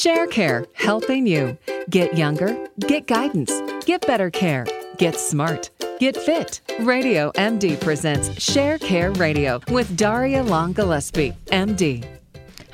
ShareCare, 0.00 0.64
helping 0.72 1.26
you 1.26 1.58
get 1.90 2.16
younger, 2.16 2.56
get 2.78 3.06
guidance, 3.06 3.52
get 3.84 4.06
better 4.06 4.30
care, 4.30 4.66
get 4.96 5.14
smart, 5.14 5.68
get 5.98 6.16
fit. 6.16 6.62
Radio 6.80 7.30
MD 7.32 7.78
presents 7.78 8.30
ShareCare 8.30 9.14
Radio 9.18 9.60
with 9.70 9.94
Daria 9.98 10.42
Long 10.42 10.72
Gillespie, 10.72 11.34
MD. 11.48 12.19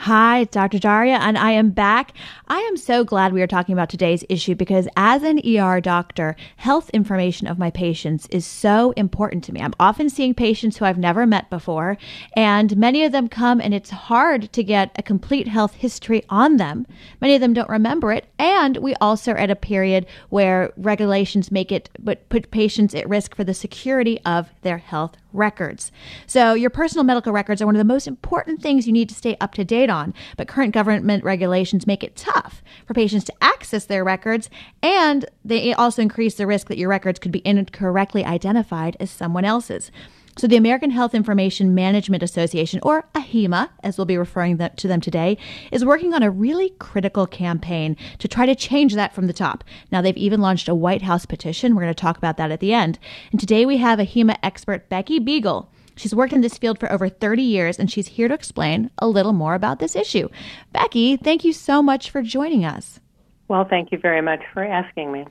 Hi, 0.07 0.39
it's 0.43 0.53
Dr. 0.53 0.79
Daria, 0.79 1.17
and 1.17 1.37
I 1.37 1.51
am 1.51 1.71
back. 1.71 2.13
I 2.47 2.61
am 2.61 2.77
so 2.77 3.03
glad 3.03 3.33
we 3.33 3.43
are 3.43 3.49
talking 3.49 3.73
about 3.73 3.91
today's 3.91 4.23
issue 4.29 4.55
because, 4.55 4.87
as 4.97 5.25
an 5.25 5.41
ER 5.45 5.81
doctor, 5.81 6.37
health 6.59 6.91
information 6.91 7.49
of 7.49 7.59
my 7.59 7.71
patients 7.73 8.29
is 8.31 8.47
so 8.47 8.93
important 8.93 9.43
to 9.43 9.53
me. 9.53 9.61
I'm 9.61 9.75
often 9.81 10.09
seeing 10.09 10.33
patients 10.33 10.77
who 10.77 10.85
I've 10.85 10.97
never 10.97 11.27
met 11.27 11.51
before, 11.51 11.99
and 12.37 12.77
many 12.77 13.03
of 13.03 13.11
them 13.11 13.27
come 13.27 13.61
and 13.61 13.75
it's 13.75 13.91
hard 13.91 14.53
to 14.53 14.63
get 14.63 14.93
a 14.95 15.03
complete 15.03 15.49
health 15.49 15.75
history 15.75 16.23
on 16.31 16.59
them. 16.59 16.87
Many 17.21 17.35
of 17.35 17.41
them 17.41 17.53
don't 17.53 17.69
remember 17.69 18.13
it, 18.13 18.27
and 18.39 18.77
we 18.77 18.95
also 19.01 19.33
are 19.33 19.39
at 19.39 19.51
a 19.51 19.57
period 19.57 20.07
where 20.29 20.73
regulations 20.77 21.51
make 21.51 21.73
it 21.73 21.91
but 21.99 22.29
put 22.29 22.53
patients 22.53 22.95
at 22.95 23.09
risk 23.09 23.35
for 23.35 23.43
the 23.43 23.55
security 23.55 24.21
of 24.25 24.51
their 24.63 24.79
health 24.79 25.17
records. 25.37 25.93
So, 26.27 26.55
your 26.55 26.71
personal 26.71 27.05
medical 27.05 27.33
records 27.33 27.63
are 27.63 27.67
one 27.67 27.77
of 27.77 27.81
the 27.81 27.85
most 27.85 28.07
important 28.07 28.63
things 28.63 28.87
you 28.87 28.93
need 28.93 29.09
to 29.09 29.15
stay 29.15 29.37
up 29.41 29.55
to 29.55 29.65
date 29.65 29.91
on, 29.91 30.15
but 30.37 30.49
current 30.49 30.75
government 30.75 31.25
regulations 31.25 31.87
make 31.87 32.03
it 32.03 32.17
tough 32.17 32.63
for 32.87 32.95
patients 32.95 33.25
to 33.25 33.35
access 33.41 33.85
their 33.85 34.05
records, 34.05 34.51
and 34.83 35.27
they 35.45 35.73
also 35.75 36.03
increase 36.03 36.35
the 36.35 36.47
risk 36.47 36.69
that 36.69 36.79
your 36.79 36.89
records 36.89 37.19
could 37.19 37.33
be 37.33 37.47
incorrectly 37.47 38.25
identified 38.25 38.97
as 38.99 39.11
someone 39.11 39.45
else's. 39.45 39.91
So, 40.39 40.47
the 40.47 40.57
American 40.57 40.91
Health 40.91 41.15
Information 41.15 41.75
Management 41.75 42.23
Association, 42.23 42.79
or 42.83 43.09
AHIMA, 43.15 43.71
as 43.83 43.97
we'll 43.97 44.05
be 44.05 44.19
referring 44.19 44.59
to 44.59 44.89
them 44.89 45.01
today, 45.01 45.39
is 45.73 45.83
working 45.83 46.13
on 46.13 46.23
a 46.23 46.31
really 46.31 46.75
critical 46.79 47.27
campaign 47.27 47.97
to 48.19 48.29
try 48.29 48.45
to 48.45 48.55
change 48.55 48.95
that 48.95 49.15
from 49.15 49.29
the 49.29 49.33
top. 49.33 49.65
Now, 49.91 50.03
they've 50.03 50.15
even 50.15 50.43
launched 50.43 50.69
a 50.69 50.75
White 50.75 51.01
House 51.01 51.25
petition. 51.25 51.75
We're 51.75 51.85
going 51.85 51.95
to 51.95 52.01
talk 52.01 52.19
about 52.19 52.37
that 52.37 52.51
at 52.51 52.61
the 52.61 52.75
end. 52.75 52.99
And 53.31 53.41
today 53.41 53.65
we 53.65 53.79
have 53.79 53.99
AHIMA 53.99 54.37
expert 54.43 54.91
Becky 54.91 55.19
Beagle. 55.19 55.73
She's 55.97 56.15
worked 56.15 56.35
in 56.35 56.43
this 56.43 56.59
field 56.59 56.79
for 56.79 56.93
over 56.93 57.09
30 57.09 57.43
years, 57.43 57.79
and 57.79 57.91
she's 57.91 58.09
here 58.09 58.29
to 58.29 58.35
explain 58.35 58.91
a 58.99 59.09
little 59.09 59.33
more 59.33 59.55
about 59.55 59.79
this 59.79 59.97
issue. 59.97 60.29
Becky, 60.71 61.17
thank 61.17 61.45
you 61.45 61.55
so 61.55 61.83
much 61.83 62.11
for 62.11 62.21
joining 62.21 62.63
us. 62.63 63.01
Well, 63.49 63.65
thank 63.65 63.91
you 63.91 63.97
very 63.97 64.21
much 64.21 64.43
for 64.53 64.63
asking 64.63 65.13
me. 65.13 65.25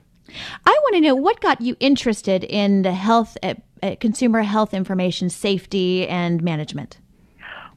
I 0.64 0.70
want 0.82 0.94
to 0.96 1.00
know 1.00 1.14
what 1.14 1.40
got 1.40 1.60
you 1.60 1.76
interested 1.78 2.42
in 2.42 2.82
the 2.82 2.92
health, 2.92 3.36
uh, 3.42 3.54
consumer 4.00 4.42
health 4.42 4.74
information 4.74 5.30
safety 5.30 6.06
and 6.08 6.42
management. 6.42 6.98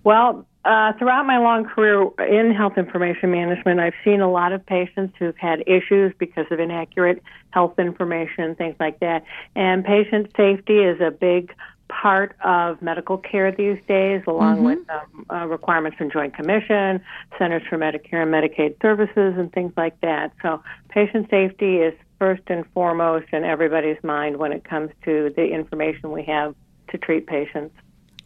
Well, 0.04 0.46
uh, 0.66 0.94
throughout 1.00 1.26
my 1.26 1.38
long 1.38 1.66
career 1.66 2.10
in 2.20 2.54
health 2.54 2.78
information 2.78 3.32
management, 3.32 3.80
I've 3.80 3.94
seen 4.04 4.22
a 4.22 4.30
lot 4.30 4.52
of 4.52 4.66
patients 4.66 5.16
who've 5.18 5.38
had 5.38 5.64
issues 5.68 6.14
because 6.20 6.46
of 6.52 6.60
inaccurate 6.60 7.24
health 7.52 7.80
information, 7.80 8.56
things 8.56 8.76
like 8.80 9.00
that. 9.00 9.24
And 9.56 9.84
patient 9.84 10.32
safety 10.36 10.80
is 10.80 11.00
a 11.00 11.12
big 11.12 11.54
part 11.88 12.36
of 12.44 12.82
medical 12.82 13.18
care 13.18 13.52
these 13.52 13.80
days, 13.88 14.22
along 14.28 14.58
mm-hmm. 14.58 14.66
with 14.66 14.80
um, 14.90 15.26
uh, 15.32 15.48
requirements 15.48 15.98
from 15.98 16.12
Joint 16.12 16.36
Commission, 16.36 17.02
Centers 17.38 17.64
for 17.68 17.78
Medicare 17.78 18.22
and 18.24 18.32
Medicaid 18.32 18.80
Services, 18.82 19.36
and 19.38 19.52
things 19.52 19.74
like 19.76 20.00
that. 20.02 20.32
So, 20.42 20.62
patient 20.90 21.30
safety 21.30 21.78
is 21.78 21.94
first 22.20 22.44
and 22.48 22.66
foremost 22.74 23.28
in 23.32 23.44
everybody's 23.44 24.02
mind 24.04 24.38
when 24.38 24.52
it 24.52 24.64
comes 24.64 24.92
to 25.06 25.34
the 25.36 25.46
information 25.46 26.12
we 26.12 26.24
have 26.24 26.54
to 26.90 26.98
treat 26.98 27.26
patients. 27.26 27.74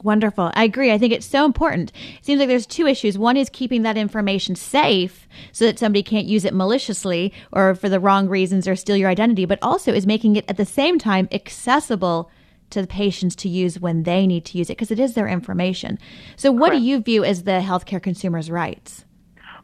Wonderful. 0.04 0.52
I 0.54 0.66
agree. 0.66 0.92
I 0.92 0.98
think 0.98 1.14
it's 1.14 1.26
so 1.26 1.46
important. 1.46 1.94
It 2.18 2.26
seems 2.26 2.40
like 2.40 2.50
there's 2.50 2.66
two 2.66 2.88
issues. 2.88 3.18
One 3.18 3.38
is 3.38 3.50
keeping 3.50 3.84
that 3.84 3.96
information 3.96 4.56
safe 4.56 5.28
so 5.54 5.66
that 5.66 5.80
somebody 5.80 6.04
can't 6.04 6.26
use 6.26 6.44
it 6.44 6.54
maliciously 6.54 7.32
or 7.54 7.74
for 7.74 7.88
the 7.88 8.02
wrong 8.02 8.28
reasons 8.28 8.68
or 8.68 8.76
steal 8.76 8.98
your 8.98 9.10
identity, 9.10 9.46
but 9.46 9.60
also 9.62 9.94
is 9.94 10.06
making 10.06 10.36
it 10.36 10.46
at 10.50 10.58
the 10.58 10.66
same 10.66 11.00
time 11.00 11.30
accessible 11.32 12.30
to 12.72 12.82
the 12.82 12.88
patients 12.88 13.36
to 13.36 13.48
use 13.48 13.80
when 13.80 14.03
they 14.03 14.28
need 14.28 14.44
to 14.46 14.58
use 14.58 14.70
it 14.70 14.74
because 14.74 14.92
it 14.92 15.00
is 15.00 15.14
their 15.14 15.28
information. 15.28 15.98
So, 16.36 16.52
what 16.52 16.70
Correct. 16.70 16.82
do 16.82 16.88
you 16.88 17.00
view 17.00 17.24
as 17.24 17.44
the 17.44 17.62
healthcare 17.64 18.02
consumers' 18.02 18.52
rights? 18.52 19.06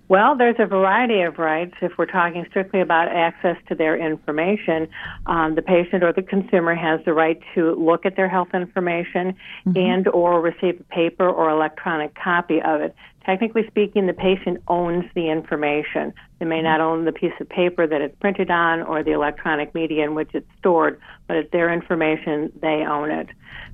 Well, 0.10 0.36
there's 0.36 0.56
a 0.58 0.66
variety 0.66 1.22
of 1.22 1.38
rights. 1.38 1.76
If 1.84 1.92
we're 2.00 2.08
talking 2.08 2.44
strictly 2.50 2.82
about 2.82 3.10
access 3.10 3.58
to 3.68 3.76
their 3.76 3.96
information, 3.96 4.90
um, 5.28 5.54
the 5.54 5.62
patient 5.62 6.04
or 6.04 6.12
the 6.12 6.24
consumer 6.24 6.74
has 6.74 7.00
the 7.06 7.14
right 7.14 7.40
to 7.54 7.76
look 7.76 8.08
at 8.08 8.16
their 8.16 8.28
health 8.28 8.50
information 8.56 9.36
mm-hmm. 9.68 9.78
and 9.78 10.08
or 10.08 10.42
receive 10.42 10.80
a 10.80 10.84
paper 10.86 11.30
or 11.30 11.52
electronic 11.52 12.16
copy 12.16 12.60
of 12.60 12.82
it. 12.82 12.96
Technically 13.24 13.68
speaking, 13.68 14.08
the 14.08 14.14
patient 14.14 14.64
owns 14.68 15.06
the 15.14 15.30
information. 15.30 16.12
They 16.40 16.46
may 16.46 16.64
not 16.64 16.82
own 16.82 17.06
the 17.06 17.12
piece 17.12 17.34
of 17.40 17.48
paper 17.48 17.86
that 17.86 18.02
it's 18.02 18.16
printed 18.20 18.50
on 18.50 18.82
or 18.82 19.04
the 19.04 19.12
electronic 19.12 19.76
media 19.76 20.06
in 20.06 20.16
which 20.16 20.32
it's 20.34 20.50
stored, 20.58 21.00
but 21.28 21.38
it's 21.38 21.52
their 21.52 21.72
information. 21.72 22.52
They 22.60 22.84
own 22.84 23.12
it. 23.12 23.28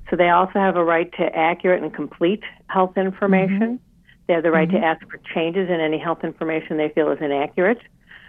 So 0.10 0.18
they 0.18 0.30
also 0.30 0.60
have 0.60 0.76
a 0.76 0.84
right 0.84 1.10
to 1.14 1.34
accurate 1.34 1.82
and 1.82 1.94
complete 1.94 2.44
health 2.68 2.98
information. 2.98 3.80
Mm-hmm. 3.80 3.95
They 4.28 4.34
have 4.34 4.44
the 4.44 4.52
right 4.52 4.68
mm-hmm. 4.68 4.78
to 4.78 4.86
ask 4.86 5.02
for 5.10 5.20
changes 5.34 5.70
in 5.70 5.80
any 5.80 5.98
health 5.98 6.24
information 6.24 6.78
they 6.78 6.90
feel 6.90 7.12
is 7.12 7.20
inaccurate. 7.22 7.80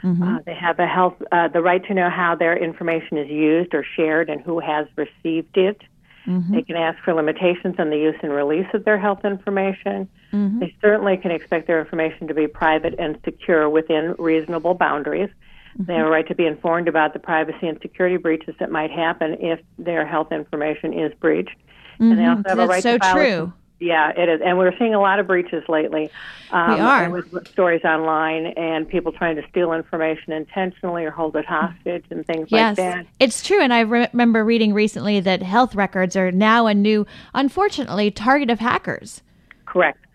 Mm-hmm. 0.02 0.22
Uh, 0.22 0.38
they 0.44 0.54
have 0.54 0.78
a 0.78 0.86
health, 0.86 1.14
uh, 1.32 1.48
the 1.48 1.62
right 1.62 1.84
to 1.86 1.94
know 1.94 2.10
how 2.10 2.34
their 2.34 2.56
information 2.56 3.16
is 3.16 3.28
used 3.28 3.74
or 3.74 3.84
shared 3.96 4.28
and 4.28 4.40
who 4.40 4.60
has 4.60 4.86
received 4.96 5.56
it. 5.56 5.80
Mm-hmm. 6.26 6.54
They 6.54 6.62
can 6.62 6.76
ask 6.76 7.02
for 7.04 7.14
limitations 7.14 7.76
on 7.78 7.90
the 7.90 7.96
use 7.96 8.16
and 8.22 8.32
release 8.32 8.66
of 8.74 8.84
their 8.84 8.98
health 8.98 9.24
information. 9.24 10.08
Mm-hmm. 10.32 10.58
They 10.58 10.74
certainly 10.82 11.16
can 11.16 11.30
expect 11.30 11.66
their 11.66 11.80
information 11.80 12.28
to 12.28 12.34
be 12.34 12.46
private 12.46 12.94
and 12.98 13.18
secure 13.24 13.70
within 13.70 14.14
reasonable 14.18 14.74
boundaries. 14.74 15.30
They 15.78 15.94
have 15.94 16.06
a 16.06 16.10
right 16.10 16.26
to 16.28 16.34
be 16.34 16.46
informed 16.46 16.88
about 16.88 17.12
the 17.12 17.18
privacy 17.18 17.68
and 17.68 17.78
security 17.82 18.16
breaches 18.16 18.54
that 18.58 18.70
might 18.70 18.90
happen 18.90 19.36
if 19.40 19.60
their 19.78 20.06
health 20.06 20.32
information 20.32 20.98
is 20.98 21.12
breached. 21.20 21.56
And 21.98 22.12
they 22.12 22.22
mm-hmm. 22.22 22.30
also 22.30 22.48
have 22.48 22.56
That's 22.56 22.68
a 22.68 22.72
right 22.72 22.82
so 22.82 22.92
to 22.92 22.98
file 22.98 23.14
true. 23.14 23.52
Yeah, 23.78 24.10
it 24.16 24.28
is, 24.28 24.41
and 24.42 24.56
we're 24.56 24.76
seeing 24.78 24.94
a 24.94 25.00
lot 25.00 25.19
of 25.19 25.26
breaches 25.26 25.62
lately. 25.69 26.10
Um, 26.50 26.75
we 26.75 26.81
are 26.81 27.10
with 27.10 27.48
stories 27.48 27.84
online 27.84 28.47
and 28.47 28.88
people 28.88 29.12
trying 29.12 29.37
to 29.37 29.47
steal 29.50 29.75
information 29.75 30.32
intentionally 30.32 31.04
or 31.04 31.10
hold 31.10 31.37
it 31.37 31.44
hostage 31.44 32.04
and 32.09 32.26
things 32.26 32.48
yes, 32.50 32.70
like 32.70 32.76
that. 32.76 32.97
Yes, 32.97 33.06
it's 33.20 33.42
true, 33.47 33.60
and 33.60 33.75
I 33.75 33.81
re- 33.81 34.09
remember 34.12 34.44
reading 34.44 34.72
recently 34.72 35.20
that 35.20 35.42
health 35.42 35.75
records 35.75 36.16
are 36.16 36.32
now 36.32 36.66
a 36.66 36.72
new, 36.72 37.06
unfortunately, 37.34 38.10
target 38.10 38.48
of 38.48 38.60
hackers. 38.60 39.22
Correct 39.66 40.05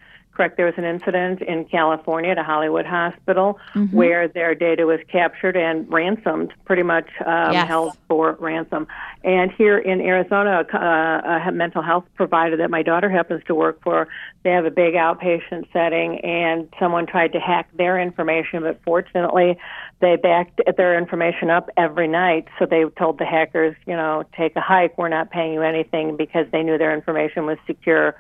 correct. 0.42 0.58
There 0.58 0.66
was 0.66 0.76
an 0.78 0.86
incident 0.86 1.44
in 1.44 1.66
California 1.66 2.32
at 2.32 2.40
a 2.40 2.44
Hollywood 2.44 2.88
hospital 2.88 3.60
mm-hmm. 3.76 3.96
where 3.96 4.28
their 4.28 4.56
data 4.56 4.88
was 4.88 5.00
captured 5.08 5.56
and 5.56 5.88
ransomed, 5.92 6.52
pretty 6.66 6.82
much 6.82 7.08
um, 7.24 7.54
yes. 7.54 7.68
held 7.68 7.96
for 8.08 8.34
ransom. 8.40 8.88
And 9.24 9.52
here 9.52 9.78
in 9.78 10.02
Arizona, 10.02 10.66
uh, 10.74 11.48
a 11.48 11.52
mental 11.52 11.84
health 11.84 12.06
provider 12.16 12.58
that 12.58 12.72
my 12.72 12.82
daughter 12.82 13.08
happens 13.08 13.44
to 13.46 13.54
work 13.54 13.84
for, 13.84 14.08
they 14.42 14.50
have 14.50 14.66
a 14.66 14.72
big 14.72 14.96
outpatient 14.96 15.72
setting, 15.72 16.20
and 16.22 16.68
someone 16.80 17.06
tried 17.06 17.34
to 17.34 17.40
hack 17.40 17.70
their 17.78 18.00
information, 18.02 18.64
but 18.64 18.82
fortunately, 18.84 19.60
they 20.00 20.16
backed 20.16 20.60
their 20.76 20.98
information 20.98 21.52
up 21.52 21.70
every 21.78 22.08
night. 22.08 22.48
So 22.58 22.66
they 22.66 22.84
told 22.98 23.20
the 23.20 23.26
hackers, 23.26 23.76
you 23.86 23.96
know, 23.96 24.24
take 24.36 24.56
a 24.56 24.62
hike. 24.62 24.98
We're 24.98 25.10
not 25.10 25.30
paying 25.30 25.54
you 25.54 25.62
anything 25.62 26.18
because 26.18 26.48
they 26.52 26.64
knew 26.64 26.80
their 26.80 26.96
information 26.96 27.46
was 27.46 27.60
secure 27.68 28.16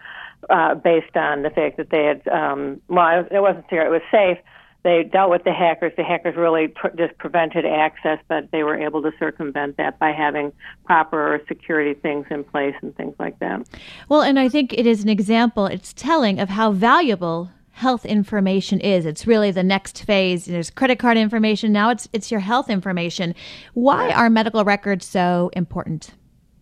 uh, 0.49 0.75
based 0.75 1.15
on 1.15 1.43
the 1.43 1.49
fact 1.49 1.77
that 1.77 1.89
they 1.89 2.05
had, 2.05 2.27
um, 2.27 2.81
well, 2.87 3.25
it 3.29 3.39
wasn't 3.39 3.65
secure, 3.65 3.85
it 3.85 3.91
was 3.91 4.01
safe. 4.11 4.37
They 4.83 5.03
dealt 5.03 5.29
with 5.29 5.43
the 5.43 5.53
hackers. 5.53 5.93
The 5.95 6.03
hackers 6.03 6.35
really 6.35 6.69
pr- 6.69 6.87
just 6.97 7.15
prevented 7.19 7.65
access, 7.65 8.17
but 8.27 8.49
they 8.51 8.63
were 8.63 8.75
able 8.75 9.03
to 9.03 9.11
circumvent 9.19 9.77
that 9.77 9.99
by 9.99 10.11
having 10.11 10.51
proper 10.85 11.39
security 11.47 11.93
things 11.93 12.25
in 12.31 12.43
place 12.43 12.73
and 12.81 12.95
things 12.95 13.13
like 13.19 13.37
that. 13.39 13.61
Well, 14.09 14.21
and 14.21 14.39
I 14.39 14.49
think 14.49 14.73
it 14.73 14.87
is 14.87 15.03
an 15.03 15.09
example, 15.09 15.67
it's 15.67 15.93
telling 15.93 16.39
of 16.39 16.49
how 16.49 16.71
valuable 16.71 17.51
health 17.73 18.05
information 18.05 18.79
is. 18.79 19.05
It's 19.05 19.27
really 19.27 19.51
the 19.51 19.63
next 19.63 20.03
phase. 20.03 20.45
There's 20.45 20.69
credit 20.69 20.99
card 20.99 21.17
information. 21.17 21.71
Now 21.71 21.89
it's 21.89 22.07
it's 22.13 22.31
your 22.31 22.39
health 22.39 22.69
information. 22.69 23.33
Why 23.73 24.11
are 24.11 24.29
medical 24.29 24.63
records 24.63 25.05
so 25.05 25.51
important 25.53 26.11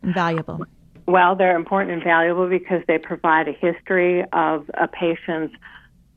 and 0.01 0.13
valuable? 0.13 0.65
Well, 1.09 1.35
they're 1.35 1.55
important 1.55 1.91
and 1.91 2.03
valuable 2.03 2.47
because 2.47 2.83
they 2.87 2.99
provide 2.99 3.47
a 3.47 3.51
history 3.51 4.23
of 4.31 4.69
a 4.75 4.87
patient's 4.87 5.55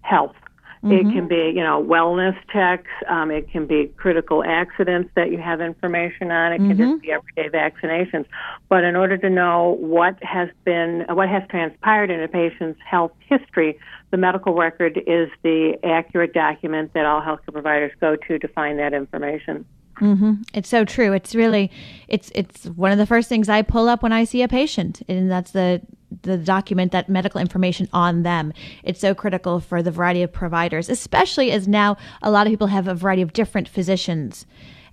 health. 0.02 0.36
Mm-hmm. 0.84 0.92
It 1.08 1.12
can 1.14 1.28
be, 1.28 1.50
you 1.54 1.62
know, 1.62 1.82
wellness 1.82 2.36
checks. 2.52 2.90
Um, 3.08 3.30
it 3.30 3.50
can 3.50 3.66
be 3.66 3.86
critical 3.96 4.44
accidents 4.44 5.08
that 5.14 5.30
you 5.30 5.38
have 5.38 5.62
information 5.62 6.30
on. 6.30 6.52
It 6.52 6.58
can 6.58 6.76
mm-hmm. 6.76 6.90
just 6.90 7.02
be 7.02 7.10
everyday 7.10 7.48
vaccinations. 7.48 8.26
But 8.68 8.84
in 8.84 8.94
order 8.94 9.16
to 9.16 9.30
know 9.30 9.78
what 9.80 10.22
has 10.22 10.50
been, 10.64 11.06
what 11.08 11.30
has 11.30 11.42
transpired 11.48 12.10
in 12.10 12.22
a 12.22 12.28
patient's 12.28 12.78
health 12.84 13.12
history, 13.20 13.78
the 14.10 14.18
medical 14.18 14.52
record 14.52 14.98
is 15.06 15.30
the 15.42 15.78
accurate 15.84 16.34
document 16.34 16.92
that 16.92 17.06
all 17.06 17.22
healthcare 17.22 17.52
providers 17.54 17.92
go 17.98 18.16
to 18.16 18.38
to 18.38 18.48
find 18.48 18.78
that 18.78 18.92
information. 18.92 19.64
Mm-hmm. 20.02 20.42
It's 20.52 20.68
so 20.68 20.84
true. 20.84 21.12
It's 21.12 21.34
really, 21.34 21.70
it's 22.08 22.32
it's 22.34 22.66
one 22.66 22.90
of 22.90 22.98
the 22.98 23.06
first 23.06 23.28
things 23.28 23.48
I 23.48 23.62
pull 23.62 23.88
up 23.88 24.02
when 24.02 24.12
I 24.12 24.24
see 24.24 24.42
a 24.42 24.48
patient, 24.48 25.00
and 25.08 25.30
that's 25.30 25.52
the 25.52 25.80
the 26.22 26.36
document 26.36 26.92
that 26.92 27.08
medical 27.08 27.40
information 27.40 27.88
on 27.92 28.22
them. 28.22 28.52
It's 28.82 29.00
so 29.00 29.14
critical 29.14 29.60
for 29.60 29.82
the 29.82 29.90
variety 29.90 30.22
of 30.22 30.32
providers, 30.32 30.88
especially 30.88 31.52
as 31.52 31.66
now 31.66 31.96
a 32.20 32.30
lot 32.30 32.46
of 32.46 32.50
people 32.50 32.66
have 32.66 32.88
a 32.88 32.94
variety 32.94 33.22
of 33.22 33.32
different 33.32 33.68
physicians. 33.68 34.44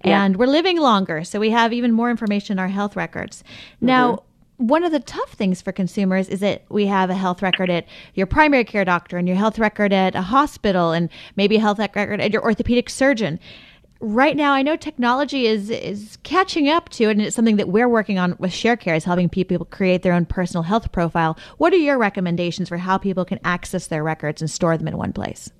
Yeah. 0.05 0.23
And 0.23 0.37
we're 0.37 0.47
living 0.47 0.79
longer, 0.79 1.25
so 1.25 1.39
we 1.39 1.49
have 1.49 1.73
even 1.73 1.91
more 1.91 2.09
information 2.09 2.53
in 2.53 2.59
our 2.59 2.69
health 2.69 2.95
records. 2.95 3.43
Mm-hmm. 3.77 3.85
Now, 3.87 4.23
one 4.55 4.83
of 4.83 4.91
the 4.91 4.99
tough 4.99 5.31
things 5.33 5.61
for 5.61 5.71
consumers 5.71 6.29
is 6.29 6.41
that 6.41 6.63
we 6.69 6.85
have 6.85 7.09
a 7.09 7.15
health 7.15 7.41
record 7.41 7.69
at 7.69 7.85
your 8.13 8.27
primary 8.27 8.65
care 8.65 8.85
doctor 8.85 9.17
and 9.17 9.27
your 9.27 9.37
health 9.37 9.57
record 9.57 9.91
at 9.91 10.15
a 10.15 10.21
hospital 10.21 10.91
and 10.91 11.09
maybe 11.35 11.55
a 11.55 11.59
health 11.61 11.79
record 11.79 12.21
at 12.21 12.31
your 12.31 12.43
orthopedic 12.43 12.89
surgeon. 12.89 13.39
Right 14.01 14.37
now, 14.37 14.53
I 14.53 14.61
know 14.61 14.77
technology 14.77 15.45
is 15.45 15.69
is 15.69 16.17
catching 16.23 16.69
up 16.69 16.87
to 16.89 17.05
it, 17.05 17.11
and 17.11 17.21
it's 17.21 17.35
something 17.35 17.57
that 17.57 17.67
we're 17.67 17.89
working 17.89 18.17
on 18.17 18.33
with 18.39 18.51
ShareCare 18.51 18.95
is 18.95 19.03
helping 19.03 19.27
people 19.27 19.65
create 19.65 20.03
their 20.03 20.13
own 20.13 20.25
personal 20.25 20.63
health 20.63 20.93
profile. 20.93 21.37
What 21.57 21.73
are 21.73 21.77
your 21.77 21.97
recommendations 21.97 22.69
for 22.69 22.77
how 22.77 22.97
people 22.97 23.25
can 23.25 23.39
access 23.43 23.87
their 23.87 24.01
records 24.01 24.41
and 24.41 24.49
store 24.49 24.77
them 24.77 24.87
in 24.87 24.97
one 24.97 25.11
place? 25.11 25.51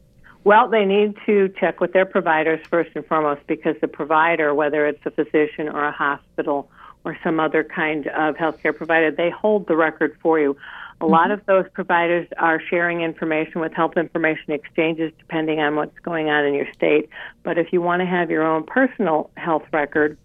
Well, 0.46 0.70
they 0.70 0.86
need 0.86 1.18
to 1.26 1.50
check 1.60 1.82
with 1.82 1.92
their 1.92 2.06
providers 2.06 2.66
first 2.70 2.92
and 2.96 3.06
foremost 3.06 3.42
because 3.46 3.76
the 3.82 3.90
provider, 3.90 4.54
whether 4.54 4.88
it's 4.88 5.06
a 5.06 5.12
physician 5.12 5.68
or 5.68 5.84
a 5.84 5.92
hospital, 5.92 6.72
or 7.04 7.18
some 7.22 7.42
other 7.42 7.66
kind 7.66 8.08
of 8.08 8.36
healthcare 8.36 8.76
provider, 8.76 9.12
they 9.12 9.30
hold 9.30 9.68
the 9.68 9.76
record 9.76 10.18
for 10.22 10.40
you. 10.40 10.56
A 11.02 11.06
mm-hmm. 11.06 11.14
lot 11.14 11.32
of 11.32 11.46
those 11.46 11.66
providers 11.74 12.28
are 12.38 12.62
sharing 12.70 13.02
information 13.02 13.62
with 13.62 13.74
health 13.74 13.98
information 13.98 14.52
exchanges 14.52 15.12
depending 15.18 15.60
on 15.60 15.76
what's 15.76 15.98
going 16.00 16.30
on 16.30 16.46
in 16.46 16.54
your 16.54 16.72
state. 16.74 17.10
But 17.44 17.58
if 17.58 17.72
you 17.72 17.82
want 17.82 18.02
to 18.02 18.06
have 18.06 18.30
your 18.30 18.44
own 18.44 18.64
personal 18.64 19.30
health 19.38 19.64
record, 19.72 20.18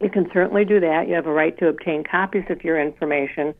you 0.00 0.10
can 0.10 0.28
certainly 0.32 0.64
do 0.64 0.80
that. 0.80 1.08
You 1.08 1.14
have 1.14 1.26
a 1.26 1.32
right 1.32 1.56
to 1.58 1.68
obtain 1.68 2.04
copies 2.04 2.44
of 2.50 2.64
your 2.64 2.80
information. 2.80 3.54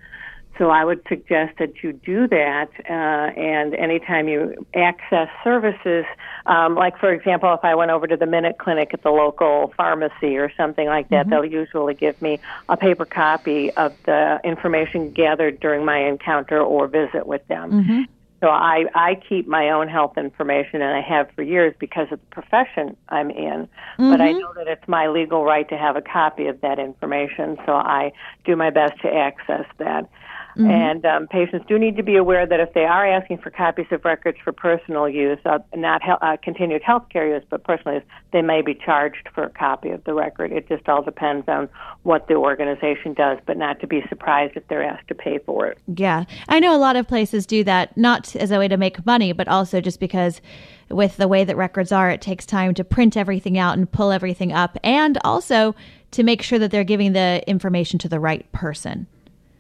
So 0.59 0.71
I 0.71 0.85
would 0.85 1.03
suggest 1.09 1.59
that 1.59 1.83
you 1.83 1.93
do 1.93 2.29
that, 2.29 2.69
uh, 2.89 2.93
and 2.93 3.75
anytime 3.75 4.29
you 4.29 4.67
access 4.75 5.29
services, 5.43 6.05
um, 6.47 6.77
like 6.77 6.97
for 6.99 7.13
example, 7.13 7.53
if 7.55 7.65
I 7.65 7.75
went 7.75 7.91
over 7.91 8.07
to 8.07 8.17
the 8.17 8.27
Minute 8.27 8.59
Clinic 8.59 8.95
at 8.95 9.03
the 9.03 9.11
local 9.11 9.75
pharmacy 9.77 10.37
or 10.37 10.53
something 10.57 10.87
like 10.87 11.09
that, 11.09 11.27
mm-hmm. 11.27 11.31
they'll 11.31 11.45
usually 11.45 11.95
give 11.95 12.21
me 12.23 12.39
a 12.69 12.77
paper 12.77 13.05
copy 13.05 13.73
of 13.73 13.93
the 14.05 14.41
information 14.45 15.11
gathered 15.11 15.59
during 15.59 15.85
my 15.85 15.99
encounter 15.99 16.61
or 16.61 16.87
visit 16.87 17.27
with 17.27 17.47
them. 17.49 17.73
Mm-hmm. 17.73 18.03
So 18.45 18.51
I, 18.51 18.85
I 18.95 19.15
keep 19.27 19.49
my 19.49 19.71
own 19.71 19.89
health 19.89 20.19
information, 20.19 20.83
and 20.83 20.95
I 20.95 21.01
have 21.01 21.31
for 21.35 21.43
years 21.43 21.75
because 21.79 22.09
of 22.13 22.21
the 22.21 22.27
profession 22.27 22.95
I'm 23.09 23.31
in. 23.31 23.67
Mm-hmm. 23.67 24.11
But 24.11 24.21
I 24.21 24.29
mm-hmm. 24.29 24.39
know 24.39 24.53
that 24.57 24.69
it's 24.69 24.87
my 24.87 25.09
legal 25.09 25.45
right 25.45 25.67
to 25.71 25.79
have 25.79 25.97
a 25.97 26.03
copy 26.03 26.47
of 26.47 26.61
that 26.61 26.79
information, 26.79 27.57
so 27.65 27.73
I 27.73 28.13
do 28.45 28.55
my 28.55 28.69
best 28.69 29.01
to 29.01 29.09
access 29.13 29.65
that. 29.79 30.11
Mm-hmm. 30.57 30.71
And 30.71 31.05
um, 31.05 31.27
patients 31.27 31.65
do 31.69 31.79
need 31.79 31.97
to 31.97 32.03
be 32.03 32.17
aware 32.17 32.47
that 32.47 32.61
if 32.61 32.73
they 32.75 32.85
are 32.85 33.07
asking 33.07 33.39
for 33.39 33.51
copies 33.51 33.87
of 33.91 34.05
records 34.05 34.39
for 34.43 34.53
personal 34.53 35.09
use, 35.09 35.39
uh, 35.45 35.59
not 35.75 36.03
he- 36.03 36.11
uh, 36.11 36.37
continued 36.43 36.83
health 36.83 37.07
care 37.11 37.27
use, 37.35 37.43
but 37.51 37.65
personal 37.65 37.95
use, 37.95 38.05
they 38.33 38.43
may 38.43 38.63
be 38.63 38.75
charged 38.75 39.29
for 39.35 39.45
a 39.45 39.51
copy 39.51 39.91
of 39.91 40.05
the 40.05 40.15
record. 40.15 40.53
It 40.53 40.69
just 40.69 40.89
all 40.89 41.03
depends 41.03 41.49
on 41.49 41.69
what 42.05 42.29
the 42.29 42.35
organization 42.35 43.15
does, 43.15 43.39
but 43.47 43.57
not 43.57 43.81
to 43.81 43.87
be 43.87 44.05
surprised 44.09 44.57
if 44.57 44.67
they're 44.69 44.85
asked 44.85 45.09
to 45.09 45.15
pay 45.15 45.39
for 45.39 45.67
it. 45.67 45.79
Yeah. 45.97 46.25
I 46.49 46.61
know 46.61 46.75
a 46.75 46.79
lot 46.79 46.97
of 46.97 47.09
places 47.09 47.47
do 47.47 47.65
that, 47.65 47.97
not 47.97 48.37
as 48.37 48.51
a 48.51 48.59
way 48.59 48.69
to 48.69 48.77
make 48.77 49.05
money, 49.05 49.33
but 49.33 49.49
also 49.49 49.81
just 49.81 49.99
because 49.99 50.41
with 50.89 51.17
the 51.17 51.27
way 51.27 51.45
that 51.45 51.57
records 51.57 51.91
are, 51.91 52.11
it 52.11 52.21
takes 52.21 52.47
time 52.47 52.75
to 52.75 52.85
print 52.85 53.17
everything 53.17 53.59
out 53.59 53.77
and 53.77 53.91
pull 53.91 54.13
everything 54.13 54.53
up, 54.53 54.79
and 54.85 55.19
also 55.25 55.75
to 56.13 56.23
make 56.23 56.43
sure 56.43 56.59
that 56.59 56.71
they're 56.71 56.85
giving 56.85 57.13
the 57.13 57.43
information 57.49 57.99
to 57.99 58.09
the 58.09 58.21
right 58.21 58.51
person. 58.53 59.07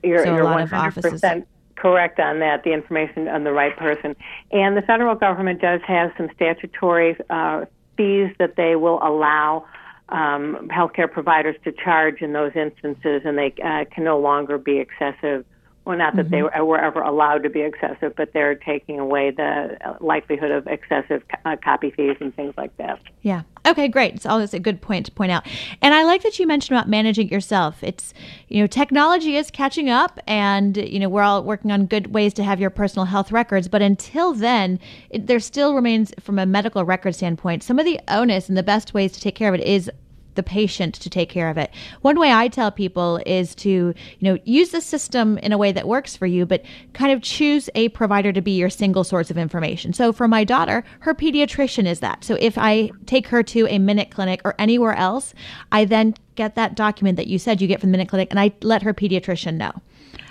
You're, 0.04 0.24
so 0.24 0.34
you're 0.34 0.44
100% 0.44 1.46
correct 1.76 2.20
on 2.20 2.38
that, 2.40 2.64
the 2.64 2.72
information 2.72 3.28
on 3.28 3.44
the 3.44 3.52
right 3.52 3.76
person. 3.76 4.14
And 4.52 4.76
the 4.76 4.82
federal 4.82 5.14
government 5.14 5.60
does 5.60 5.80
have 5.86 6.12
some 6.16 6.28
statutory 6.34 7.16
uh, 7.30 7.64
fees 7.96 8.34
that 8.38 8.56
they 8.56 8.76
will 8.76 9.00
allow 9.02 9.66
um, 10.08 10.68
healthcare 10.70 11.10
providers 11.10 11.56
to 11.64 11.72
charge 11.72 12.20
in 12.20 12.32
those 12.32 12.52
instances, 12.54 13.22
and 13.24 13.38
they 13.38 13.54
uh, 13.64 13.84
can 13.92 14.04
no 14.04 14.18
longer 14.18 14.58
be 14.58 14.78
excessive 14.78 15.44
well, 15.84 15.98
not 15.98 16.16
that 16.16 16.26
mm-hmm. 16.26 16.34
they 16.34 16.42
were, 16.42 16.64
were, 16.64 16.80
ever 16.80 17.00
allowed 17.02 17.42
to 17.42 17.50
be 17.50 17.60
excessive, 17.60 18.14
but 18.16 18.32
they're 18.32 18.54
taking 18.54 18.98
away 18.98 19.30
the 19.30 19.76
likelihood 20.00 20.50
of 20.50 20.66
excessive 20.66 21.22
uh, 21.44 21.56
copy 21.62 21.90
fees 21.90 22.16
and 22.20 22.34
things 22.34 22.54
like 22.56 22.74
that. 22.78 23.00
Yeah. 23.20 23.42
Okay, 23.66 23.88
great. 23.88 24.14
It's 24.14 24.24
always 24.24 24.54
a 24.54 24.58
good 24.58 24.80
point 24.80 25.06
to 25.06 25.12
point 25.12 25.30
out. 25.30 25.46
And 25.82 25.92
I 25.92 26.04
like 26.04 26.22
that 26.22 26.38
you 26.38 26.46
mentioned 26.46 26.76
about 26.76 26.88
managing 26.88 27.28
yourself. 27.28 27.82
It's, 27.82 28.14
you 28.48 28.62
know, 28.62 28.66
technology 28.66 29.36
is 29.36 29.50
catching 29.50 29.90
up 29.90 30.18
and, 30.26 30.76
you 30.76 30.98
know, 30.98 31.08
we're 31.10 31.22
all 31.22 31.42
working 31.42 31.70
on 31.70 31.86
good 31.86 32.14
ways 32.14 32.32
to 32.34 32.44
have 32.44 32.60
your 32.60 32.70
personal 32.70 33.04
health 33.04 33.30
records. 33.30 33.68
But 33.68 33.82
until 33.82 34.32
then, 34.32 34.80
it, 35.10 35.26
there 35.26 35.40
still 35.40 35.74
remains, 35.74 36.14
from 36.18 36.38
a 36.38 36.46
medical 36.46 36.84
record 36.84 37.14
standpoint, 37.14 37.62
some 37.62 37.78
of 37.78 37.84
the 37.84 38.00
onus 38.08 38.48
and 38.48 38.56
the 38.56 38.62
best 38.62 38.94
ways 38.94 39.12
to 39.12 39.20
take 39.20 39.34
care 39.34 39.52
of 39.52 39.60
it 39.60 39.66
is 39.66 39.90
the 40.34 40.42
patient 40.42 40.94
to 40.94 41.10
take 41.10 41.28
care 41.28 41.48
of 41.48 41.58
it. 41.58 41.70
One 42.02 42.18
way 42.18 42.32
I 42.32 42.48
tell 42.48 42.70
people 42.70 43.20
is 43.26 43.54
to, 43.56 43.68
you 43.68 43.94
know, 44.20 44.38
use 44.44 44.70
the 44.70 44.80
system 44.80 45.38
in 45.38 45.52
a 45.52 45.58
way 45.58 45.72
that 45.72 45.88
works 45.88 46.16
for 46.16 46.26
you, 46.26 46.46
but 46.46 46.62
kind 46.92 47.12
of 47.12 47.22
choose 47.22 47.70
a 47.74 47.88
provider 47.90 48.32
to 48.32 48.40
be 48.40 48.52
your 48.52 48.70
single 48.70 49.04
source 49.04 49.30
of 49.30 49.38
information. 49.38 49.92
So 49.92 50.12
for 50.12 50.28
my 50.28 50.44
daughter, 50.44 50.84
her 51.00 51.14
pediatrician 51.14 51.86
is 51.86 52.00
that. 52.00 52.24
So 52.24 52.36
if 52.40 52.58
I 52.58 52.90
take 53.06 53.28
her 53.28 53.42
to 53.44 53.66
a 53.68 53.78
minute 53.78 54.10
clinic 54.10 54.40
or 54.44 54.54
anywhere 54.58 54.94
else, 54.94 55.34
I 55.72 55.84
then 55.84 56.14
get 56.34 56.54
that 56.56 56.74
document 56.74 57.16
that 57.16 57.26
you 57.26 57.38
said 57.38 57.60
you 57.60 57.68
get 57.68 57.80
from 57.80 57.90
the 57.90 57.98
minute 57.98 58.08
clinic 58.08 58.28
and 58.30 58.40
I 58.40 58.52
let 58.62 58.82
her 58.82 58.92
pediatrician 58.92 59.54
know. 59.54 59.72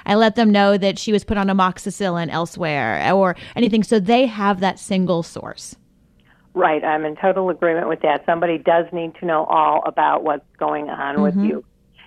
I 0.06 0.16
let 0.16 0.36
them 0.36 0.52
know 0.52 0.78
that 0.78 1.00
she 1.00 1.14
was 1.14 1.24
put 1.24 1.38
on 1.38 1.48
amoxicillin 1.48 2.30
elsewhere 2.30 3.14
or 3.14 3.36
anything. 3.56 3.84
So 3.84 4.00
they 4.00 4.26
have 4.26 4.60
that 4.60 4.80
single 4.80 5.24
source. 5.24 5.76
Right, 6.56 6.84
I'm 6.84 7.04
in 7.06 7.16
total 7.16 7.50
agreement 7.50 7.88
with 7.88 8.02
that. 8.02 8.26
Somebody 8.26 8.60
does 8.60 8.86
need 8.92 9.16
to 9.16 9.26
know 9.26 9.46
all 9.46 9.82
about 9.86 10.24
what's 10.24 10.46
going 10.58 10.90
on 10.90 11.16
mm-hmm. 11.16 11.24
with 11.24 11.36
you. 11.38 11.66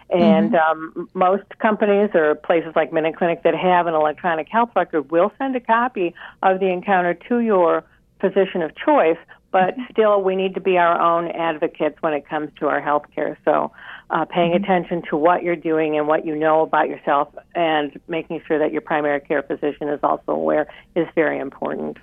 And 0.09 0.53
mm-hmm. 0.53 0.97
um, 0.97 1.11
most 1.15 1.45
companies 1.59 2.11
or 2.15 2.37
places 2.37 2.73
like 2.77 2.93
Minute 2.93 3.17
Clinic 3.17 3.43
that 3.43 3.57
have 3.57 3.89
an 3.89 3.95
electronic 3.95 4.49
health 4.49 4.71
record 4.77 5.11
will 5.11 5.33
send 5.37 5.57
a 5.57 5.61
copy 5.61 6.15
of 6.43 6.61
the 6.61 6.67
encounter 6.67 7.15
to 7.29 7.41
your 7.41 7.85
physician 8.21 8.63
of 8.63 8.71
choice, 8.77 9.19
but 9.51 9.75
mm-hmm. 9.75 9.83
still 9.91 10.23
we 10.23 10.37
need 10.37 10.55
to 10.55 10.61
be 10.61 10.79
our 10.79 11.01
own 11.01 11.29
advocates 11.33 11.97
when 12.01 12.13
it 12.13 12.29
comes 12.29 12.51
to 12.61 12.69
our 12.69 12.81
health 12.81 13.07
care. 13.15 13.37
So 13.45 13.73
uh, 14.11 14.25
paying 14.27 14.53
mm-hmm. 14.53 14.63
attention 14.63 15.03
to 15.11 15.17
what 15.17 15.43
you're 15.43 15.57
doing 15.57 15.99
and 15.99 16.07
what 16.07 16.25
you 16.25 16.37
know 16.37 16.61
about 16.61 16.89
yourself 16.89 17.35
and 17.57 17.99
making 18.07 18.43
sure 18.47 18.61
that 18.61 18.71
your 18.71 18.83
primary 18.83 19.21
care 19.21 19.43
physician 19.43 19.89
is 19.89 19.99
also 20.05 20.33
aware 20.33 20.69
is 20.95 21.09
very 21.17 21.41
important. 21.41 21.97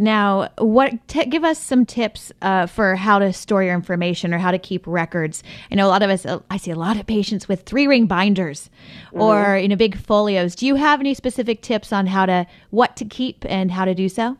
Now, 0.00 0.48
what 0.56 0.94
t- 1.08 1.26
give 1.26 1.44
us 1.44 1.58
some 1.58 1.84
tips 1.84 2.32
uh, 2.40 2.64
for 2.64 2.96
how 2.96 3.18
to 3.18 3.34
store 3.34 3.62
your 3.62 3.74
information 3.74 4.32
or 4.32 4.38
how 4.38 4.50
to 4.50 4.58
keep 4.58 4.86
records? 4.86 5.42
I 5.70 5.74
know 5.74 5.86
a 5.86 5.90
lot 5.90 6.02
of 6.02 6.08
us. 6.08 6.24
Uh, 6.24 6.40
I 6.48 6.56
see 6.56 6.70
a 6.70 6.76
lot 6.76 6.98
of 6.98 7.06
patients 7.06 7.48
with 7.48 7.64
three 7.64 7.86
ring 7.86 8.06
binders 8.06 8.70
mm-hmm. 9.08 9.20
or 9.20 9.58
you 9.58 9.68
know 9.68 9.76
big 9.76 9.98
folios. 9.98 10.54
Do 10.54 10.66
you 10.66 10.76
have 10.76 11.00
any 11.00 11.12
specific 11.12 11.60
tips 11.60 11.92
on 11.92 12.06
how 12.06 12.24
to 12.24 12.46
what 12.70 12.96
to 12.96 13.04
keep 13.04 13.44
and 13.46 13.70
how 13.70 13.84
to 13.84 13.94
do 13.94 14.08
so? 14.08 14.38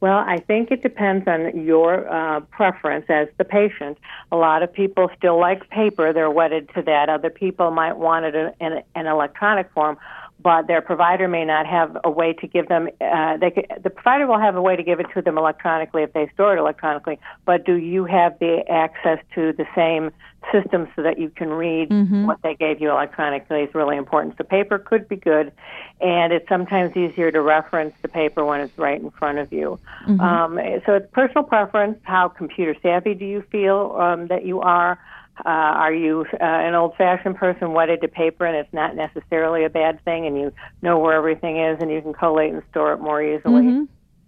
Well, 0.00 0.18
I 0.18 0.38
think 0.38 0.72
it 0.72 0.82
depends 0.82 1.28
on 1.28 1.64
your 1.64 2.12
uh, 2.12 2.40
preference 2.40 3.04
as 3.08 3.28
the 3.38 3.44
patient. 3.44 3.96
A 4.32 4.36
lot 4.36 4.64
of 4.64 4.72
people 4.72 5.08
still 5.16 5.38
like 5.38 5.70
paper; 5.70 6.12
they're 6.12 6.32
wedded 6.32 6.68
to 6.74 6.82
that. 6.82 7.08
Other 7.08 7.30
people 7.30 7.70
might 7.70 7.96
want 7.96 8.24
it 8.24 8.34
in 8.34 8.82
an 8.96 9.06
electronic 9.06 9.70
form 9.72 9.98
but 10.42 10.66
their 10.66 10.80
provider 10.80 11.28
may 11.28 11.44
not 11.44 11.66
have 11.66 11.96
a 12.04 12.10
way 12.10 12.32
to 12.34 12.46
give 12.46 12.68
them. 12.68 12.88
Uh, 13.00 13.36
they 13.36 13.50
could, 13.50 13.66
the 13.82 13.90
provider 13.90 14.26
will 14.26 14.38
have 14.38 14.56
a 14.56 14.62
way 14.62 14.76
to 14.76 14.82
give 14.82 15.00
it 15.00 15.06
to 15.14 15.22
them 15.22 15.38
electronically 15.38 16.02
if 16.02 16.12
they 16.12 16.28
store 16.34 16.56
it 16.56 16.58
electronically. 16.58 17.18
But 17.44 17.64
do 17.64 17.74
you 17.74 18.04
have 18.04 18.38
the 18.38 18.64
access 18.70 19.18
to 19.34 19.52
the 19.52 19.66
same 19.74 20.10
system 20.52 20.88
so 20.96 21.02
that 21.02 21.18
you 21.18 21.28
can 21.28 21.50
read 21.50 21.90
mm-hmm. 21.90 22.26
what 22.26 22.40
they 22.42 22.54
gave 22.54 22.80
you 22.80 22.90
electronically? 22.90 23.62
Is 23.62 23.74
really 23.74 23.96
important. 23.96 24.36
So 24.38 24.44
paper 24.44 24.78
could 24.78 25.08
be 25.08 25.16
good, 25.16 25.52
and 26.00 26.32
it's 26.32 26.48
sometimes 26.48 26.96
easier 26.96 27.30
to 27.30 27.40
reference 27.40 27.94
the 28.02 28.08
paper 28.08 28.44
when 28.44 28.60
it's 28.60 28.76
right 28.78 29.00
in 29.00 29.10
front 29.10 29.38
of 29.38 29.52
you. 29.52 29.78
Mm-hmm. 30.06 30.20
Um, 30.20 30.58
so 30.86 30.94
it's 30.94 31.10
personal 31.12 31.44
preference. 31.44 31.98
How 32.02 32.28
computer 32.28 32.74
savvy 32.82 33.14
do 33.14 33.24
you 33.24 33.42
feel 33.50 33.96
um, 33.98 34.28
that 34.28 34.44
you 34.44 34.60
are? 34.60 34.98
Uh, 35.38 35.48
are 35.48 35.92
you 35.92 36.26
uh, 36.34 36.36
an 36.40 36.74
old 36.74 36.94
fashioned 36.96 37.36
person 37.36 37.72
wedded 37.72 38.02
to 38.02 38.08
paper 38.08 38.44
and 38.44 38.56
it's 38.56 38.72
not 38.72 38.94
necessarily 38.94 39.64
a 39.64 39.70
bad 39.70 40.02
thing 40.04 40.26
and 40.26 40.36
you 40.36 40.52
know 40.82 40.98
where 40.98 41.14
everything 41.14 41.58
is 41.58 41.78
and 41.80 41.90
you 41.90 42.02
can 42.02 42.12
collate 42.12 42.52
and 42.52 42.62
store 42.70 42.92
it 42.92 42.98
more 42.98 43.22
easily? 43.22 43.62
Mm-hmm. 43.62 43.84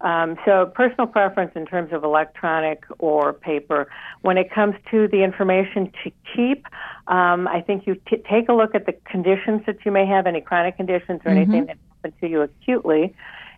Um, 0.06 0.37
so, 0.44 0.73
personal 0.75 1.06
preference 1.06 1.52
in 1.54 1.64
terms 1.64 1.92
of 1.92 2.02
electronic 2.02 2.82
or 2.99 3.32
paper. 3.32 3.88
When 4.23 4.37
it 4.37 4.50
comes 4.50 4.75
to 4.90 5.06
the 5.06 5.23
information 5.23 5.92
to 6.02 6.11
keep, 6.35 6.66
um, 7.06 7.47
I 7.47 7.61
think 7.61 7.87
you 7.87 7.94
t- 8.11 8.23
take 8.28 8.49
a 8.49 8.52
look 8.52 8.75
at 8.75 8.87
the 8.87 8.94
conditions 9.04 9.62
that 9.66 9.85
you 9.85 9.92
may 9.92 10.04
have, 10.06 10.26
any 10.26 10.40
chronic 10.40 10.76
conditions 10.76 11.21
or 11.25 11.30
mm-hmm. 11.30 11.38
anything 11.38 11.66
that 11.66 11.76
happened 11.94 12.14
to 12.21 12.28
you 12.28 12.40
acutely 12.42 13.14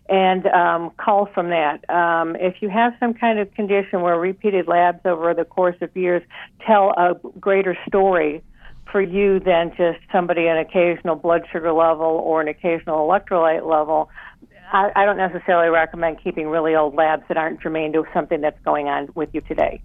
and 0.07 0.45
um, 0.47 0.91
call 0.97 1.27
from 1.33 1.49
that. 1.49 1.87
Um, 1.89 2.35
if 2.35 2.61
you 2.61 2.69
have 2.69 2.93
some 2.99 3.13
kind 3.13 3.39
of 3.39 3.51
condition 3.53 4.01
where 4.01 4.17
repeated 4.19 4.67
labs 4.67 4.99
over 5.05 5.33
the 5.33 5.45
course 5.45 5.77
of 5.81 5.95
years 5.95 6.21
tell 6.65 6.91
a 6.91 7.15
greater 7.39 7.77
story 7.87 8.43
for 8.91 9.01
you 9.01 9.39
than 9.39 9.71
just 9.75 9.99
somebody 10.11 10.47
an 10.47 10.57
occasional 10.57 11.15
blood 11.15 11.41
sugar 11.51 11.73
level 11.73 12.05
or 12.05 12.41
an 12.41 12.47
occasional 12.47 13.07
electrolyte 13.07 13.67
level. 13.67 14.09
I, 14.71 14.91
I 14.95 15.05
don't 15.05 15.17
necessarily 15.17 15.69
recommend 15.69 16.23
keeping 16.23 16.47
really 16.47 16.75
old 16.75 16.95
labs 16.95 17.23
that 17.27 17.37
aren't 17.37 17.61
germane 17.61 17.93
to 17.93 18.05
something 18.13 18.41
that's 18.41 18.59
going 18.63 18.87
on 18.87 19.09
with 19.15 19.29
you 19.33 19.41
today. 19.41 19.81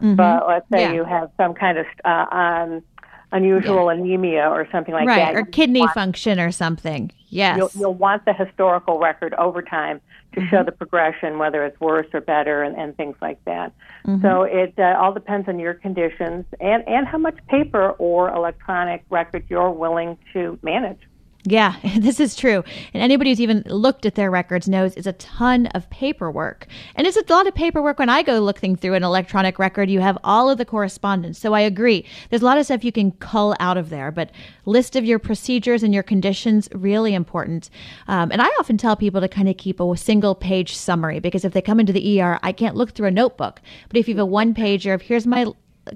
Mm-hmm. 0.00 0.14
But 0.16 0.48
let's 0.48 0.66
say 0.72 0.82
yeah. 0.82 0.92
you 0.92 1.04
have 1.04 1.30
some 1.36 1.54
kind 1.54 1.78
of 1.78 1.86
uh, 2.04 2.26
um, 2.34 2.82
unusual 3.32 3.86
yeah. 3.86 3.98
anemia 3.98 4.48
or 4.48 4.68
something 4.72 4.94
like 4.94 5.06
right. 5.06 5.16
that. 5.16 5.34
Right, 5.34 5.36
or 5.36 5.44
kidney 5.44 5.80
want, 5.80 5.94
function 5.94 6.40
or 6.40 6.50
something. 6.50 7.12
Yes. 7.28 7.56
You'll, 7.56 7.70
you'll, 7.74 7.94
want 7.94 8.24
the 8.24 8.32
historical 8.32 8.98
record 8.98 9.34
over 9.34 9.62
time 9.62 10.00
to 10.32 10.40
mm-hmm. 10.40 10.48
show 10.48 10.64
the 10.64 10.72
progression, 10.72 11.38
whether 11.38 11.64
it's 11.64 11.78
worse 11.80 12.06
or 12.12 12.20
better, 12.20 12.62
and, 12.62 12.76
and 12.76 12.96
things 12.96 13.16
like 13.22 13.42
that. 13.44 13.72
Mm-hmm. 14.06 14.22
So 14.22 14.42
it 14.42 14.74
uh, 14.78 14.96
all 14.98 15.12
depends 15.12 15.48
on 15.48 15.58
your 15.58 15.74
conditions 15.74 16.44
and, 16.60 16.86
and 16.88 17.06
how 17.06 17.18
much 17.18 17.36
paper 17.48 17.90
or 17.92 18.34
electronic 18.34 19.04
record 19.10 19.44
you're 19.48 19.70
willing 19.70 20.18
to 20.32 20.58
manage. 20.62 21.00
Yeah, 21.44 21.76
this 21.98 22.20
is 22.20 22.36
true. 22.36 22.62
And 22.92 23.02
anybody 23.02 23.30
who's 23.30 23.40
even 23.40 23.62
looked 23.66 24.04
at 24.04 24.14
their 24.14 24.30
records 24.30 24.68
knows 24.68 24.94
it's 24.94 25.06
a 25.06 25.14
ton 25.14 25.66
of 25.68 25.88
paperwork. 25.90 26.66
And 26.94 27.06
it's 27.06 27.16
a 27.16 27.32
lot 27.32 27.46
of 27.46 27.54
paperwork 27.54 27.98
when 27.98 28.10
I 28.10 28.22
go 28.22 28.40
looking 28.40 28.76
through 28.76 28.94
an 28.94 29.04
electronic 29.04 29.58
record. 29.58 29.88
You 29.88 30.00
have 30.00 30.18
all 30.22 30.50
of 30.50 30.58
the 30.58 30.64
correspondence. 30.64 31.38
So 31.38 31.54
I 31.54 31.60
agree. 31.60 32.04
There's 32.28 32.42
a 32.42 32.44
lot 32.44 32.58
of 32.58 32.66
stuff 32.66 32.84
you 32.84 32.92
can 32.92 33.12
cull 33.12 33.56
out 33.58 33.78
of 33.78 33.88
there, 33.88 34.10
but 34.10 34.30
list 34.66 34.96
of 34.96 35.04
your 35.04 35.18
procedures 35.18 35.82
and 35.82 35.94
your 35.94 36.02
conditions, 36.02 36.68
really 36.72 37.14
important. 37.14 37.70
Um, 38.06 38.30
and 38.32 38.42
I 38.42 38.48
often 38.58 38.76
tell 38.76 38.96
people 38.96 39.20
to 39.20 39.28
kind 39.28 39.48
of 39.48 39.56
keep 39.56 39.80
a 39.80 39.96
single 39.96 40.34
page 40.34 40.76
summary 40.76 41.20
because 41.20 41.44
if 41.44 41.52
they 41.52 41.62
come 41.62 41.80
into 41.80 41.92
the 41.92 42.20
ER, 42.20 42.38
I 42.42 42.52
can't 42.52 42.76
look 42.76 42.90
through 42.90 43.08
a 43.08 43.12
notebook. 43.12 43.60
But 43.88 43.96
if 43.96 44.08
you 44.08 44.14
have 44.14 44.22
a 44.22 44.26
one 44.26 44.54
pager 44.54 44.94
of 44.94 45.02
here's 45.02 45.26
my 45.26 45.46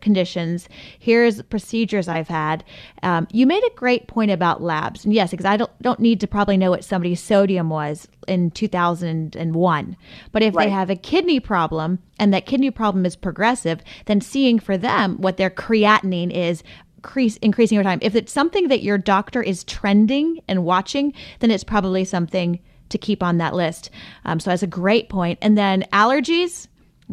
conditions. 0.00 0.68
Here's 0.98 1.42
procedures 1.42 2.08
I've 2.08 2.28
had. 2.28 2.64
Um, 3.02 3.26
you 3.32 3.46
made 3.46 3.62
a 3.64 3.74
great 3.74 4.06
point 4.06 4.30
about 4.30 4.62
labs. 4.62 5.04
And 5.04 5.12
yes, 5.12 5.30
because 5.30 5.46
I 5.46 5.56
don't, 5.56 5.70
don't 5.82 6.00
need 6.00 6.20
to 6.20 6.26
probably 6.26 6.56
know 6.56 6.70
what 6.70 6.84
somebody's 6.84 7.20
sodium 7.20 7.70
was 7.70 8.08
in 8.26 8.50
2001. 8.50 9.96
But 10.32 10.42
if 10.42 10.54
right. 10.54 10.64
they 10.64 10.70
have 10.70 10.90
a 10.90 10.96
kidney 10.96 11.40
problem 11.40 11.98
and 12.18 12.32
that 12.32 12.46
kidney 12.46 12.70
problem 12.70 13.04
is 13.06 13.16
progressive, 13.16 13.80
then 14.06 14.20
seeing 14.20 14.58
for 14.58 14.76
them 14.76 15.16
what 15.20 15.36
their 15.36 15.50
creatinine 15.50 16.32
is 16.32 16.62
increase, 17.04 17.36
increasing 17.38 17.78
over 17.78 17.84
time. 17.84 17.98
If 18.02 18.14
it's 18.14 18.32
something 18.32 18.68
that 18.68 18.82
your 18.82 18.96
doctor 18.96 19.42
is 19.42 19.62
trending 19.64 20.40
and 20.48 20.64
watching, 20.64 21.12
then 21.40 21.50
it's 21.50 21.64
probably 21.64 22.04
something 22.04 22.58
to 22.88 22.98
keep 22.98 23.22
on 23.22 23.38
that 23.38 23.54
list. 23.54 23.90
Um, 24.24 24.40
so 24.40 24.50
that's 24.50 24.62
a 24.62 24.68
great 24.68 25.08
point. 25.08 25.38
And 25.42 25.58
then 25.58 25.84
allergies 25.92 26.68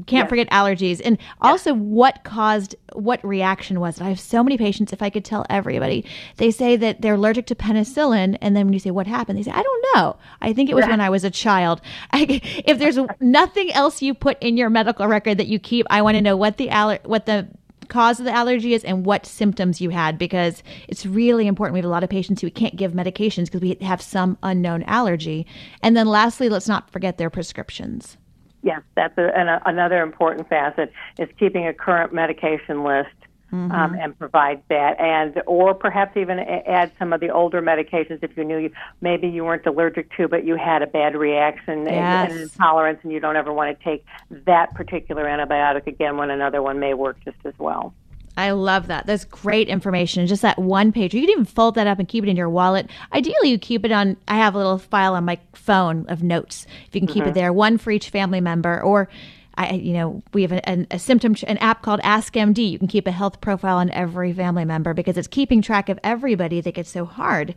can't 0.07 0.29
forget 0.29 0.49
allergies. 0.49 1.01
And 1.03 1.17
also, 1.41 1.73
what 1.73 2.23
caused, 2.23 2.75
what 2.93 3.23
reaction 3.25 3.79
was 3.79 3.97
it? 3.97 4.03
I 4.03 4.09
have 4.09 4.19
so 4.19 4.43
many 4.43 4.57
patients, 4.57 4.93
if 4.93 5.01
I 5.01 5.09
could 5.09 5.25
tell 5.25 5.45
everybody, 5.49 6.05
they 6.37 6.51
say 6.51 6.75
that 6.77 7.01
they're 7.01 7.15
allergic 7.15 7.45
to 7.47 7.55
penicillin. 7.55 8.37
And 8.41 8.55
then 8.55 8.65
when 8.65 8.73
you 8.73 8.79
say, 8.79 8.91
what 8.91 9.07
happened? 9.07 9.37
They 9.37 9.43
say, 9.43 9.51
I 9.51 9.63
don't 9.63 9.85
know. 9.95 10.17
I 10.41 10.53
think 10.53 10.69
it 10.69 10.75
was 10.75 10.85
yeah. 10.85 10.91
when 10.91 11.01
I 11.01 11.09
was 11.09 11.23
a 11.23 11.31
child. 11.31 11.81
I, 12.11 12.41
if 12.65 12.79
there's 12.79 12.99
nothing 13.19 13.71
else 13.71 14.01
you 14.01 14.13
put 14.13 14.41
in 14.41 14.57
your 14.57 14.69
medical 14.69 15.07
record 15.07 15.37
that 15.37 15.47
you 15.47 15.59
keep, 15.59 15.85
I 15.89 16.01
want 16.01 16.15
to 16.15 16.21
know 16.21 16.37
what 16.37 16.57
the, 16.57 16.69
aller- 16.71 16.99
what 17.03 17.25
the, 17.25 17.47
cause 17.91 18.19
of 18.19 18.25
the 18.25 18.31
allergy 18.31 18.73
is 18.73 18.85
and 18.85 19.05
what 19.05 19.25
symptoms 19.25 19.81
you 19.81 19.89
had 19.89 20.17
because 20.17 20.63
it's 20.87 21.05
really 21.05 21.45
important. 21.45 21.73
We 21.73 21.79
have 21.79 21.85
a 21.85 21.89
lot 21.89 22.05
of 22.05 22.09
patients 22.09 22.41
who 22.41 22.49
can't 22.49 22.77
give 22.77 22.93
medications 22.93 23.45
because 23.45 23.59
we 23.59 23.77
have 23.81 24.01
some 24.01 24.37
unknown 24.41 24.83
allergy. 24.83 25.45
And 25.83 25.95
then 25.95 26.07
lastly, 26.07 26.47
let's 26.47 26.69
not 26.69 26.89
forget 26.89 27.17
their 27.17 27.29
prescriptions. 27.29 28.17
Yes, 28.63 28.81
that's 28.95 29.17
a, 29.17 29.35
an, 29.37 29.47
a, 29.47 29.61
another 29.65 30.01
important 30.01 30.47
facet 30.47 30.91
is 31.17 31.29
keeping 31.39 31.67
a 31.67 31.73
current 31.73 32.13
medication 32.13 32.83
list 32.83 33.09
mm-hmm. 33.51 33.71
um, 33.71 33.95
and 33.95 34.17
provide 34.17 34.61
that, 34.69 34.99
and 34.99 35.41
or 35.45 35.73
perhaps 35.73 36.15
even 36.17 36.39
add 36.39 36.91
some 36.97 37.13
of 37.13 37.19
the 37.19 37.29
older 37.29 37.61
medications 37.61 38.19
if 38.21 38.35
you 38.37 38.43
knew 38.43 38.57
you, 38.57 38.71
maybe 39.01 39.27
you 39.27 39.43
weren't 39.43 39.65
allergic 39.65 40.15
to, 40.17 40.27
but 40.27 40.45
you 40.45 40.55
had 40.55 40.81
a 40.81 40.87
bad 40.87 41.15
reaction 41.15 41.85
yes. 41.85 42.29
and, 42.29 42.31
and 42.31 42.41
intolerance, 42.41 42.99
and 43.03 43.11
you 43.11 43.19
don't 43.19 43.35
ever 43.35 43.51
want 43.51 43.77
to 43.77 43.83
take 43.83 44.05
that 44.29 44.73
particular 44.73 45.25
antibiotic 45.25 45.87
again 45.87 46.17
when 46.17 46.29
another 46.29 46.61
one 46.61 46.79
may 46.79 46.93
work 46.93 47.17
just 47.23 47.37
as 47.45 47.53
well. 47.57 47.93
I 48.37 48.51
love 48.51 48.87
that. 48.87 49.05
That's 49.05 49.25
great 49.25 49.67
information. 49.67 50.25
Just 50.25 50.41
that 50.41 50.57
one 50.57 50.91
page. 50.91 51.13
You 51.13 51.21
can 51.21 51.29
even 51.29 51.45
fold 51.45 51.75
that 51.75 51.87
up 51.87 51.99
and 51.99 52.07
keep 52.07 52.23
it 52.23 52.29
in 52.29 52.37
your 52.37 52.49
wallet. 52.49 52.89
Ideally, 53.13 53.49
you 53.49 53.57
keep 53.57 53.83
it 53.83 53.91
on. 53.91 54.17
I 54.27 54.35
have 54.37 54.55
a 54.55 54.57
little 54.57 54.77
file 54.77 55.15
on 55.15 55.25
my 55.25 55.39
phone 55.53 56.05
of 56.07 56.23
notes. 56.23 56.65
If 56.87 56.95
you 56.95 57.01
can 57.01 57.07
keep 57.07 57.23
mm-hmm. 57.23 57.31
it 57.31 57.35
there, 57.35 57.51
one 57.51 57.77
for 57.77 57.91
each 57.91 58.09
family 58.09 58.39
member, 58.39 58.81
or 58.81 59.09
I, 59.55 59.73
you 59.73 59.93
know, 59.93 60.23
we 60.33 60.43
have 60.43 60.53
a, 60.53 60.87
a, 60.91 60.97
symptom, 60.99 61.35
an 61.45 61.57
app 61.57 61.81
called 61.81 61.99
Ask 62.03 62.33
MD. 62.33 62.71
You 62.71 62.79
can 62.79 62.87
keep 62.87 63.05
a 63.05 63.11
health 63.11 63.41
profile 63.41 63.77
on 63.77 63.89
every 63.91 64.31
family 64.31 64.65
member 64.65 64.93
because 64.93 65.17
it's 65.17 65.27
keeping 65.27 65.61
track 65.61 65.89
of 65.89 65.99
everybody 66.03 66.61
that 66.61 66.73
gets 66.73 66.89
so 66.89 67.05
hard. 67.05 67.53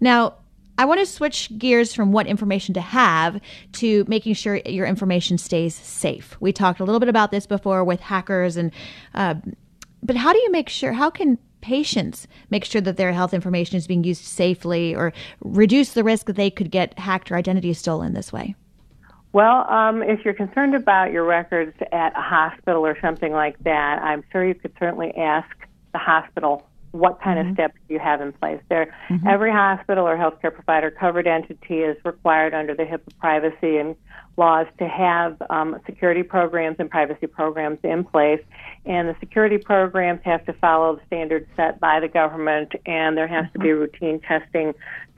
Now, 0.00 0.34
I 0.76 0.86
want 0.86 1.00
to 1.00 1.06
switch 1.06 1.56
gears 1.56 1.94
from 1.94 2.10
what 2.10 2.26
information 2.26 2.74
to 2.74 2.80
have 2.80 3.40
to 3.74 4.04
making 4.08 4.34
sure 4.34 4.56
your 4.56 4.86
information 4.86 5.38
stays 5.38 5.74
safe. 5.74 6.36
We 6.40 6.52
talked 6.52 6.80
a 6.80 6.84
little 6.84 6.98
bit 6.98 7.08
about 7.08 7.30
this 7.30 7.46
before 7.46 7.84
with 7.84 8.00
hackers 8.00 8.56
and 8.56 8.72
uh, 9.14 9.36
but 10.04 10.16
how 10.16 10.32
do 10.32 10.38
you 10.38 10.50
make 10.50 10.68
sure, 10.68 10.92
how 10.92 11.10
can 11.10 11.38
patients 11.60 12.28
make 12.50 12.64
sure 12.64 12.82
that 12.82 12.98
their 12.98 13.12
health 13.12 13.32
information 13.32 13.76
is 13.76 13.86
being 13.86 14.04
used 14.04 14.22
safely 14.22 14.94
or 14.94 15.12
reduce 15.40 15.94
the 15.94 16.04
risk 16.04 16.26
that 16.26 16.36
they 16.36 16.50
could 16.50 16.70
get 16.70 16.96
hacked 16.98 17.32
or 17.32 17.36
identity 17.36 17.72
stolen 17.72 18.12
this 18.12 18.32
way? 18.32 18.54
Well, 19.32 19.68
um, 19.68 20.02
if 20.02 20.24
you're 20.24 20.34
concerned 20.34 20.74
about 20.74 21.10
your 21.10 21.24
records 21.24 21.74
at 21.90 22.16
a 22.16 22.20
hospital 22.20 22.86
or 22.86 22.96
something 23.00 23.32
like 23.32 23.58
that, 23.64 24.00
I'm 24.02 24.22
sure 24.30 24.46
you 24.46 24.54
could 24.54 24.72
certainly 24.78 25.12
ask 25.16 25.48
the 25.92 25.98
hospital 25.98 26.68
what 26.94 27.20
kind 27.20 27.40
mm-hmm. 27.40 27.48
of 27.50 27.54
steps 27.56 27.74
do 27.88 27.94
you 27.94 27.98
have 27.98 28.20
in 28.20 28.32
place. 28.32 28.60
There, 28.68 28.94
mm-hmm. 29.08 29.26
every 29.26 29.50
hospital 29.50 30.06
or 30.06 30.16
healthcare 30.16 30.54
provider 30.54 30.92
covered 30.92 31.26
entity 31.26 31.80
is 31.80 31.96
required 32.04 32.54
under 32.54 32.72
the 32.72 32.84
HIPAA 32.84 33.18
privacy 33.18 33.78
and 33.78 33.96
laws 34.36 34.68
to 34.78 34.86
have 34.86 35.42
um, 35.50 35.76
security 35.86 36.22
programs 36.22 36.76
and 36.78 36.88
privacy 36.88 37.26
programs 37.26 37.78
in 37.82 38.04
place. 38.04 38.40
And 38.84 39.08
the 39.08 39.16
security 39.18 39.58
programs 39.58 40.20
have 40.24 40.46
to 40.46 40.52
follow 40.52 40.94
the 40.94 41.02
standards 41.06 41.46
set 41.56 41.80
by 41.80 41.98
the 41.98 42.06
government, 42.06 42.72
and 42.86 43.16
there 43.16 43.26
has 43.26 43.46
to 43.54 43.58
be 43.58 43.68
mm-hmm. 43.68 43.80
routine 43.80 44.20
testing 44.20 44.72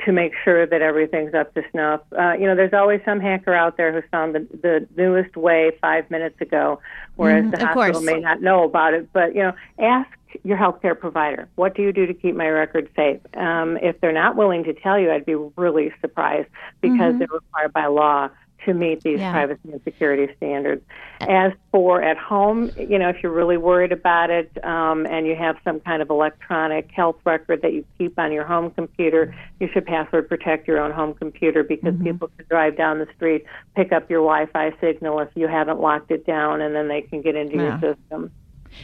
to 0.06 0.12
make 0.12 0.32
sure 0.44 0.66
that 0.66 0.80
everything's 0.80 1.34
up 1.34 1.52
to 1.54 1.62
snuff. 1.72 2.00
Uh, 2.18 2.32
you 2.32 2.46
know, 2.46 2.56
there's 2.56 2.72
always 2.72 3.02
some 3.04 3.20
hacker 3.20 3.52
out 3.52 3.76
there 3.76 3.92
who 3.92 4.06
found 4.10 4.34
the, 4.34 4.46
the 4.62 4.88
newest 4.96 5.36
way 5.36 5.72
five 5.82 6.10
minutes 6.10 6.40
ago, 6.40 6.80
whereas 7.16 7.44
mm, 7.44 7.50
the 7.50 7.66
hospital 7.66 7.92
course. 7.92 8.04
may 8.04 8.18
not 8.18 8.40
know 8.40 8.64
about 8.64 8.94
it. 8.94 9.12
But, 9.12 9.34
you 9.34 9.42
know, 9.42 9.52
ask 9.78 10.08
your 10.44 10.56
healthcare 10.56 10.98
provider. 10.98 11.48
What 11.56 11.74
do 11.74 11.82
you 11.82 11.92
do 11.92 12.06
to 12.06 12.14
keep 12.14 12.34
my 12.34 12.48
records 12.48 12.88
safe? 12.96 13.20
Um, 13.36 13.76
if 13.78 14.00
they're 14.00 14.12
not 14.12 14.36
willing 14.36 14.64
to 14.64 14.74
tell 14.74 14.98
you, 14.98 15.10
I'd 15.10 15.26
be 15.26 15.34
really 15.34 15.92
surprised 16.00 16.48
because 16.80 16.98
mm-hmm. 16.98 17.18
they're 17.18 17.28
required 17.28 17.72
by 17.72 17.86
law 17.86 18.30
to 18.66 18.74
meet 18.74 19.02
these 19.02 19.20
yeah. 19.20 19.32
privacy 19.32 19.72
and 19.72 19.80
security 19.84 20.32
standards. 20.36 20.82
As 21.20 21.52
for 21.70 22.02
at 22.02 22.18
home, 22.18 22.70
you 22.76 22.98
know, 22.98 23.08
if 23.08 23.22
you're 23.22 23.32
really 23.32 23.56
worried 23.56 23.92
about 23.92 24.30
it 24.30 24.50
um, 24.64 25.06
and 25.06 25.26
you 25.26 25.34
have 25.36 25.56
some 25.64 25.80
kind 25.80 26.02
of 26.02 26.10
electronic 26.10 26.90
health 26.90 27.16
record 27.24 27.62
that 27.62 27.72
you 27.72 27.84
keep 27.96 28.18
on 28.18 28.32
your 28.32 28.44
home 28.44 28.70
computer, 28.72 29.34
you 29.60 29.68
should 29.72 29.86
password 29.86 30.28
protect 30.28 30.68
your 30.68 30.80
own 30.80 30.90
home 30.90 31.14
computer 31.14 31.62
because 31.62 31.94
mm-hmm. 31.94 32.04
people 32.04 32.28
can 32.36 32.44
drive 32.50 32.76
down 32.76 32.98
the 32.98 33.06
street, 33.16 33.44
pick 33.74 33.92
up 33.92 34.10
your 34.10 34.20
Wi-Fi 34.20 34.72
signal 34.80 35.20
if 35.20 35.28
you 35.34 35.48
haven't 35.48 35.80
locked 35.80 36.10
it 36.10 36.26
down, 36.26 36.60
and 36.60 36.74
then 36.74 36.88
they 36.88 37.02
can 37.02 37.22
get 37.22 37.36
into 37.36 37.56
yeah. 37.56 37.78
your 37.80 37.94
system. 37.94 38.30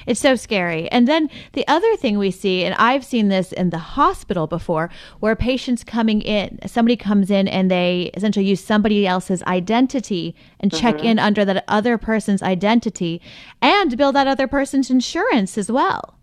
It's 0.07 0.21
so 0.21 0.35
scary. 0.35 0.89
And 0.91 1.07
then 1.07 1.31
the 1.53 1.67
other 1.69 1.97
thing 1.97 2.19
we 2.19 2.31
see, 2.31 2.65
and 2.65 2.75
I've 2.77 3.05
seen 3.05 3.29
this 3.29 3.53
in 3.53 3.71
the 3.71 3.79
hospital 3.79 4.47
before, 4.47 4.91
where 5.21 5.37
patients 5.37 5.85
coming 5.85 6.21
in, 6.23 6.59
somebody 6.67 6.97
comes 6.97 7.31
in 7.31 7.49
and 7.49 7.71
they 7.71 8.11
essentially 8.15 8.47
use 8.47 8.63
somebody 8.63 9.07
else's 9.07 9.43
identity 9.45 10.35
and 10.61 10.71
mm-hmm. 10.71 10.81
check 10.81 11.03
in 11.03 11.19
under 11.19 11.45
that 11.45 11.65
other 11.69 11.99
person's 11.99 12.43
identity 12.43 13.21
and 13.61 13.97
bill 13.97 14.13
that 14.13 14.27
other 14.27 14.47
person's 14.47 14.91
insurance 14.91 15.57
as 15.59 15.71
well. 15.71 16.19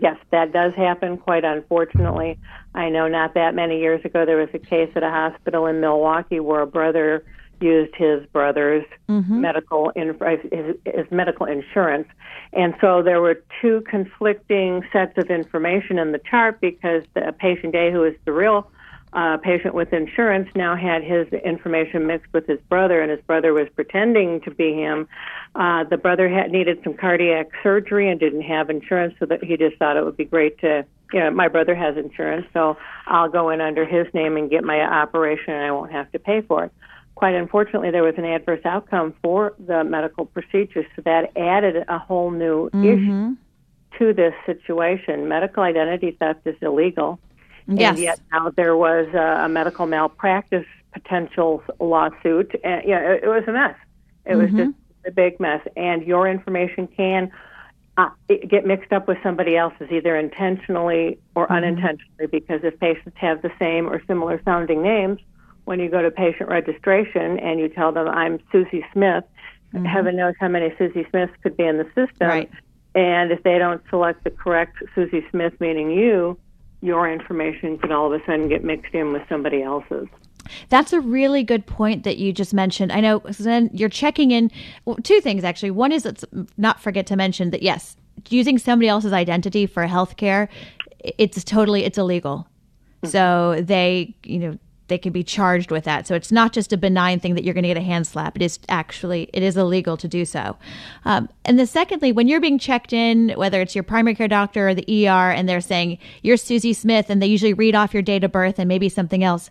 Yes, 0.00 0.16
that 0.30 0.52
does 0.52 0.72
happen 0.74 1.18
quite 1.18 1.44
unfortunately. 1.44 2.38
I 2.74 2.88
know 2.88 3.06
not 3.06 3.34
that 3.34 3.54
many 3.54 3.80
years 3.80 4.02
ago 4.04 4.24
there 4.24 4.38
was 4.38 4.48
a 4.54 4.58
case 4.58 4.90
at 4.94 5.02
a 5.02 5.10
hospital 5.10 5.66
in 5.66 5.80
Milwaukee 5.80 6.40
where 6.40 6.62
a 6.62 6.66
brother 6.66 7.24
used 7.60 7.94
his 7.94 8.24
brother's 8.26 8.84
mm-hmm. 9.08 9.40
medical 9.40 9.90
in, 9.90 10.08
his, 10.08 10.76
his 10.84 11.10
medical 11.10 11.46
insurance, 11.46 12.08
and 12.52 12.74
so 12.80 13.02
there 13.02 13.20
were 13.20 13.42
two 13.60 13.82
conflicting 13.88 14.82
sets 14.92 15.16
of 15.16 15.30
information 15.30 15.98
in 15.98 16.12
the 16.12 16.18
chart 16.18 16.60
because 16.60 17.02
the 17.14 17.34
patient 17.38 17.74
A, 17.74 17.92
who 17.92 18.04
is 18.04 18.14
the 18.24 18.32
real 18.32 18.70
uh, 19.12 19.36
patient 19.38 19.74
with 19.74 19.92
insurance, 19.92 20.48
now 20.54 20.76
had 20.76 21.02
his 21.02 21.26
information 21.44 22.06
mixed 22.06 22.32
with 22.32 22.46
his 22.46 22.60
brother, 22.68 23.00
and 23.00 23.10
his 23.10 23.20
brother 23.22 23.52
was 23.52 23.68
pretending 23.74 24.40
to 24.42 24.50
be 24.50 24.72
him. 24.72 25.08
Uh, 25.54 25.84
the 25.84 25.96
brother 25.96 26.28
had 26.28 26.50
needed 26.50 26.80
some 26.84 26.94
cardiac 26.94 27.48
surgery 27.62 28.08
and 28.08 28.20
didn't 28.20 28.42
have 28.42 28.70
insurance, 28.70 29.14
so 29.18 29.26
that 29.26 29.42
he 29.42 29.56
just 29.56 29.76
thought 29.76 29.96
it 29.96 30.04
would 30.04 30.16
be 30.16 30.24
great 30.24 30.58
to 30.60 30.84
you 31.12 31.18
know, 31.18 31.30
my 31.30 31.48
brother 31.48 31.74
has 31.74 31.96
insurance, 31.96 32.46
so 32.52 32.76
I'll 33.06 33.28
go 33.28 33.50
in 33.50 33.60
under 33.60 33.84
his 33.84 34.06
name 34.14 34.36
and 34.36 34.48
get 34.48 34.62
my 34.62 34.80
operation 34.80 35.54
and 35.54 35.64
I 35.64 35.72
won't 35.72 35.90
have 35.90 36.10
to 36.12 36.20
pay 36.20 36.40
for 36.42 36.66
it 36.66 36.72
quite 37.20 37.34
unfortunately, 37.34 37.90
there 37.90 38.02
was 38.02 38.14
an 38.16 38.24
adverse 38.24 38.64
outcome 38.64 39.12
for 39.22 39.52
the 39.70 39.84
medical 39.84 40.24
procedure, 40.24 40.86
so 40.96 41.02
that 41.02 41.22
added 41.36 41.74
a 41.86 41.98
whole 41.98 42.30
new 42.30 42.70
mm-hmm. 42.70 42.86
issue 42.92 43.36
to 43.98 44.14
this 44.14 44.32
situation. 44.46 45.28
Medical 45.28 45.62
identity 45.62 46.10
theft 46.18 46.40
is 46.46 46.56
illegal. 46.62 47.18
Yes. 47.68 47.90
And 47.90 47.98
yet 47.98 48.20
now 48.32 48.50
there 48.60 48.74
was 48.74 49.06
a, 49.12 49.44
a 49.44 49.48
medical 49.50 49.84
malpractice 49.86 50.70
potential 50.94 51.62
lawsuit. 51.78 52.50
And, 52.64 52.88
yeah, 52.88 53.00
it, 53.10 53.24
it 53.24 53.28
was 53.28 53.44
a 53.46 53.52
mess. 53.52 53.76
It 54.24 54.30
Mm-hmm. 54.30 54.56
was 54.56 54.66
just 54.66 54.76
a 55.06 55.12
big 55.12 55.38
mess. 55.38 55.62
And 55.76 55.98
your 56.12 56.26
information 56.26 56.86
can 56.86 57.30
uh, 57.98 58.08
get 58.54 58.64
mixed 58.64 58.92
up 58.96 59.06
with 59.06 59.18
somebody 59.22 59.58
else's, 59.58 59.90
either 59.90 60.16
intentionally 60.16 61.18
or 61.34 61.44
Mm-hmm. 61.44 61.54
unintentionally, 61.54 62.28
because 62.38 62.60
if 62.64 62.80
patients 62.80 63.16
have 63.16 63.42
the 63.42 63.52
same 63.58 63.84
or 63.92 64.02
similar 64.06 64.40
sounding 64.46 64.82
names, 64.82 65.20
when 65.64 65.80
you 65.80 65.88
go 65.88 66.02
to 66.02 66.10
patient 66.10 66.48
registration 66.48 67.38
and 67.38 67.60
you 67.60 67.68
tell 67.68 67.92
them, 67.92 68.08
I'm 68.08 68.38
Susie 68.52 68.84
Smith, 68.92 69.24
heaven 69.86 70.16
knows 70.16 70.34
how 70.40 70.48
many 70.48 70.74
Susie 70.78 71.06
Smiths 71.10 71.32
could 71.42 71.56
be 71.56 71.64
in 71.64 71.78
the 71.78 71.84
system. 71.84 72.06
Mm-hmm. 72.20 72.28
Right. 72.28 72.50
And 72.94 73.30
if 73.30 73.42
they 73.44 73.58
don't 73.58 73.82
select 73.88 74.24
the 74.24 74.30
correct 74.30 74.82
Susie 74.94 75.24
Smith, 75.30 75.52
meaning 75.60 75.90
you, 75.90 76.36
your 76.80 77.10
information 77.10 77.78
could 77.78 77.92
all 77.92 78.12
of 78.12 78.20
a 78.20 78.24
sudden 78.24 78.48
get 78.48 78.64
mixed 78.64 78.94
in 78.94 79.12
with 79.12 79.22
somebody 79.28 79.62
else's. 79.62 80.08
That's 80.70 80.92
a 80.92 81.00
really 81.00 81.44
good 81.44 81.66
point 81.66 82.02
that 82.04 82.16
you 82.16 82.32
just 82.32 82.52
mentioned. 82.52 82.90
I 82.90 83.00
know 83.00 83.20
then 83.38 83.70
you're 83.72 83.88
checking 83.88 84.32
in 84.32 84.50
well, 84.84 84.96
two 84.96 85.20
things 85.20 85.44
actually. 85.44 85.70
One 85.70 85.92
is 85.92 86.04
let's 86.04 86.24
not 86.56 86.80
forget 86.80 87.06
to 87.08 87.16
mention 87.16 87.50
that 87.50 87.62
yes, 87.62 87.96
using 88.28 88.58
somebody 88.58 88.88
else's 88.88 89.12
identity 89.12 89.66
for 89.66 89.86
healthcare, 89.86 90.48
it's 90.98 91.44
totally 91.44 91.84
it's 91.84 91.98
illegal. 91.98 92.48
So 93.04 93.60
they, 93.62 94.14
you 94.24 94.38
know, 94.38 94.58
they 94.90 94.98
can 94.98 95.12
be 95.12 95.24
charged 95.24 95.70
with 95.70 95.84
that. 95.84 96.06
So 96.06 96.14
it's 96.14 96.30
not 96.30 96.52
just 96.52 96.72
a 96.74 96.76
benign 96.76 97.18
thing 97.18 97.34
that 97.36 97.44
you're 97.44 97.54
going 97.54 97.62
to 97.62 97.68
get 97.68 97.78
a 97.78 97.82
hand 97.82 98.06
slap. 98.06 98.36
It 98.36 98.42
is 98.42 98.58
actually 98.68 99.30
it 99.32 99.42
is 99.42 99.56
illegal 99.56 99.96
to 99.96 100.06
do 100.06 100.26
so. 100.26 100.58
Um, 101.06 101.30
and 101.46 101.58
then 101.58 101.66
secondly, 101.66 102.12
when 102.12 102.28
you're 102.28 102.40
being 102.40 102.58
checked 102.58 102.92
in, 102.92 103.30
whether 103.30 103.62
it's 103.62 103.74
your 103.74 103.84
primary 103.84 104.14
care 104.14 104.28
doctor 104.28 104.68
or 104.68 104.74
the 104.74 105.08
ER, 105.08 105.30
and 105.30 105.48
they're 105.48 105.62
saying 105.62 105.96
you're 106.22 106.36
Susie 106.36 106.74
Smith, 106.74 107.08
and 107.08 107.22
they 107.22 107.26
usually 107.26 107.54
read 107.54 107.74
off 107.74 107.94
your 107.94 108.02
date 108.02 108.24
of 108.24 108.32
birth 108.32 108.58
and 108.58 108.68
maybe 108.68 108.90
something 108.90 109.24
else. 109.24 109.48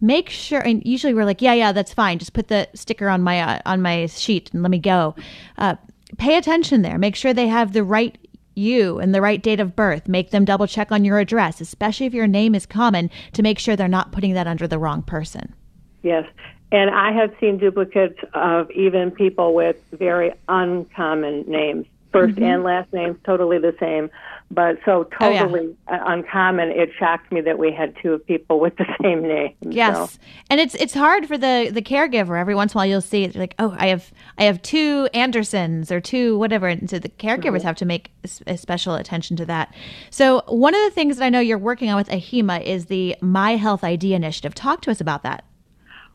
Make 0.00 0.30
sure, 0.30 0.60
and 0.60 0.84
usually 0.84 1.14
we're 1.14 1.24
like, 1.24 1.42
yeah, 1.42 1.54
yeah, 1.54 1.72
that's 1.72 1.94
fine. 1.94 2.18
Just 2.18 2.32
put 2.32 2.48
the 2.48 2.68
sticker 2.74 3.08
on 3.08 3.22
my 3.22 3.40
uh, 3.40 3.60
on 3.66 3.82
my 3.82 4.06
sheet 4.06 4.52
and 4.52 4.62
let 4.62 4.70
me 4.70 4.78
go. 4.78 5.16
Uh, 5.58 5.76
pay 6.18 6.36
attention 6.36 6.82
there. 6.82 6.98
Make 6.98 7.16
sure 7.16 7.32
they 7.32 7.48
have 7.48 7.72
the 7.72 7.82
right 7.82 8.18
you 8.54 8.98
and 8.98 9.14
the 9.14 9.20
right 9.20 9.42
date 9.42 9.60
of 9.60 9.76
birth. 9.76 10.08
Make 10.08 10.30
them 10.30 10.44
double 10.44 10.66
check 10.66 10.92
on 10.92 11.04
your 11.04 11.18
address, 11.18 11.60
especially 11.60 12.06
if 12.06 12.14
your 12.14 12.26
name 12.26 12.54
is 12.54 12.66
common, 12.66 13.10
to 13.32 13.42
make 13.42 13.58
sure 13.58 13.76
they're 13.76 13.88
not 13.88 14.12
putting 14.12 14.34
that 14.34 14.46
under 14.46 14.66
the 14.66 14.78
wrong 14.78 15.02
person. 15.02 15.54
Yes. 16.02 16.24
And 16.70 16.90
I 16.90 17.12
have 17.12 17.34
seen 17.38 17.58
duplicates 17.58 18.18
of 18.34 18.70
even 18.70 19.10
people 19.10 19.54
with 19.54 19.76
very 19.92 20.32
uncommon 20.48 21.44
names. 21.46 21.86
1st 22.12 22.34
mm-hmm. 22.34 22.42
and 22.42 22.62
last 22.62 22.92
names 22.92 23.16
totally 23.24 23.58
the 23.58 23.74
same, 23.80 24.10
but 24.52 24.78
so 24.84 25.08
Oh, 25.20 25.30
yeah. 25.30 25.42
totally 25.42 25.74
uncommon. 25.88 26.70
It 26.70 26.90
shocked 26.98 27.32
me 27.32 27.40
that 27.40 27.58
we 27.58 27.72
had 27.72 27.94
two 28.02 28.18
people 28.18 28.60
with 28.60 28.76
the 28.76 28.84
same 29.02 29.22
name. 29.22 29.54
Yes, 29.62 30.12
So, 30.12 30.18
and 30.50 30.60
it's 30.60 30.74
it's 30.74 30.94
hard 30.94 31.26
for 31.26 31.38
the 31.38 31.70
the 31.72 31.82
caregiver. 31.82 32.38
Every 32.38 32.54
once 32.54 32.72
in 32.74 32.76
a 32.76 32.80
while, 32.80 32.86
you'll 32.86 33.00
see 33.00 33.24
it 33.24 33.34
like, 33.34 33.54
oh, 33.58 33.74
I 33.78 33.88
have 33.88 34.12
I 34.38 34.44
have 34.44 34.60
two 34.62 35.08
Andersons 35.14 35.90
or 35.90 36.00
two 36.00 36.38
whatever, 36.38 36.68
and 36.68 36.88
so 36.88 36.98
the 36.98 37.08
caregivers 37.08 37.58
mm-hmm. 37.58 37.66
have 37.66 37.76
to 37.76 37.86
make 37.86 38.10
a 38.46 38.56
special 38.56 38.94
attention 38.94 39.36
to 39.38 39.46
that. 39.46 39.74
So 40.10 40.42
one 40.46 40.74
of 40.74 40.82
the 40.82 40.90
things 40.90 41.16
that 41.16 41.24
I 41.24 41.30
know 41.30 41.40
you're 41.40 41.58
working 41.58 41.88
on 41.90 41.96
with 41.96 42.08
AHIMA 42.10 42.62
is 42.62 42.86
the 42.86 43.16
My 43.20 43.56
Health 43.56 43.82
ID 43.82 44.14
initiative. 44.14 44.54
Talk 44.54 44.82
to 44.82 44.90
us 44.90 45.00
about 45.00 45.22
that. 45.22 45.44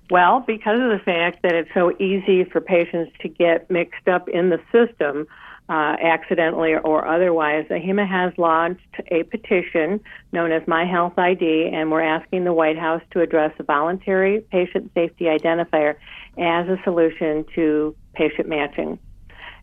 well, 0.10 0.42
because 0.46 0.80
of 0.80 0.90
the 0.90 1.02
fact 1.04 1.42
that 1.44 1.54
it's 1.54 1.70
so 1.74 1.92
easy 2.00 2.44
for 2.46 2.62
patients 2.62 3.12
to 3.22 3.28
get 3.28 3.70
mixed 3.70 4.08
up 4.08 4.30
in 4.30 4.50
the 4.50 4.60
system, 4.72 5.28
uh, 5.70 5.96
accidentally 6.02 6.76
or 6.76 7.08
otherwise, 7.08 7.66
AHIMA 7.70 8.08
has 8.08 8.34
launched 8.38 8.82
a 9.12 9.24
petition 9.24 10.00
known 10.32 10.52
as 10.52 10.62
My 10.68 10.86
Health 10.86 11.18
ID, 11.18 11.72
and 11.74 11.92
we're 11.92 12.02
asking 12.02 12.46
the 12.46 12.54
White 12.54 12.78
House 12.78 13.02
to 13.12 13.22
address 13.22 13.52
a 13.60 13.64
voluntary 13.64 14.42
patient 14.42 14.92
safety 14.94 15.26
identifier 15.26 15.96
as 16.38 16.68
a 16.70 16.78
solution 16.84 17.46
to 17.56 17.96
patient 18.14 18.48
matching. 18.48 19.00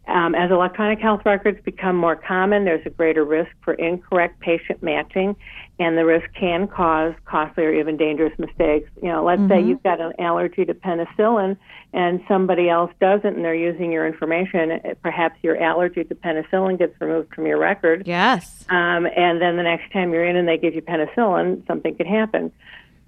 Um, 0.07 0.35
as 0.35 0.51
electronic 0.51 0.99
health 1.01 1.23
records 1.25 1.59
become 1.65 1.97
more 1.97 2.15
common, 2.15 2.65
there's 2.67 2.85
a 2.85 2.91
greater 2.91 3.25
risk 3.25 3.51
for 3.63 3.73
incorrect 3.75 4.38
patient 4.40 4.83
matching, 4.83 5.35
and 5.79 5.97
the 5.97 6.05
risk 6.05 6.27
can 6.38 6.69
cause 6.69 7.14
costly 7.25 7.64
or 7.64 7.73
even 7.73 7.97
dangerous 7.97 8.38
mistakes. 8.38 8.90
You 9.03 9.09
know, 9.09 9.25
let's 9.25 9.40
say 9.49 9.62
you've 9.62 9.83
got 9.83 10.01
an 10.03 10.12
allergy 10.19 10.67
to 10.67 10.75
penicillin 10.75 11.57
and 11.95 12.21
somebody 12.29 12.69
else 12.69 12.90
doesn't, 13.01 13.35
and 13.35 13.43
they're 13.45 13.55
using 13.55 13.93
your 13.93 14.07
information. 14.07 14.79
Perhaps 15.03 15.37
your 15.43 15.57
allergy 15.62 16.05
to 16.05 16.14
penicillin 16.14 16.79
gets 16.79 17.01
removed 17.01 17.33
from 17.35 17.47
your 17.47 17.59
record, 17.59 18.03
Yes. 18.07 18.67
um, 18.69 19.07
and 19.07 19.40
then 19.40 19.57
the 19.57 19.62
next 19.62 19.90
time 19.90 20.12
you're 20.12 20.27
in 20.27 20.37
and 20.37 20.47
they 20.47 20.59
give 20.59 20.75
you 20.75 20.83
penicillin, 20.83 21.67
something 21.67 21.95
could 21.97 22.07
happen. 22.07 22.53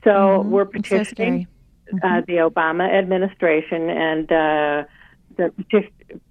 So 0.02 0.40
we're 0.42 0.62
It's 0.62 0.88
so 0.88 0.98
petitioning 0.98 1.46
scary. 1.88 2.00
uh, 2.02 2.20
the 2.26 2.36
Obama 2.36 2.88
administration, 2.90 3.90
and 3.90 4.32
uh, 4.32 4.84
the 5.36 5.52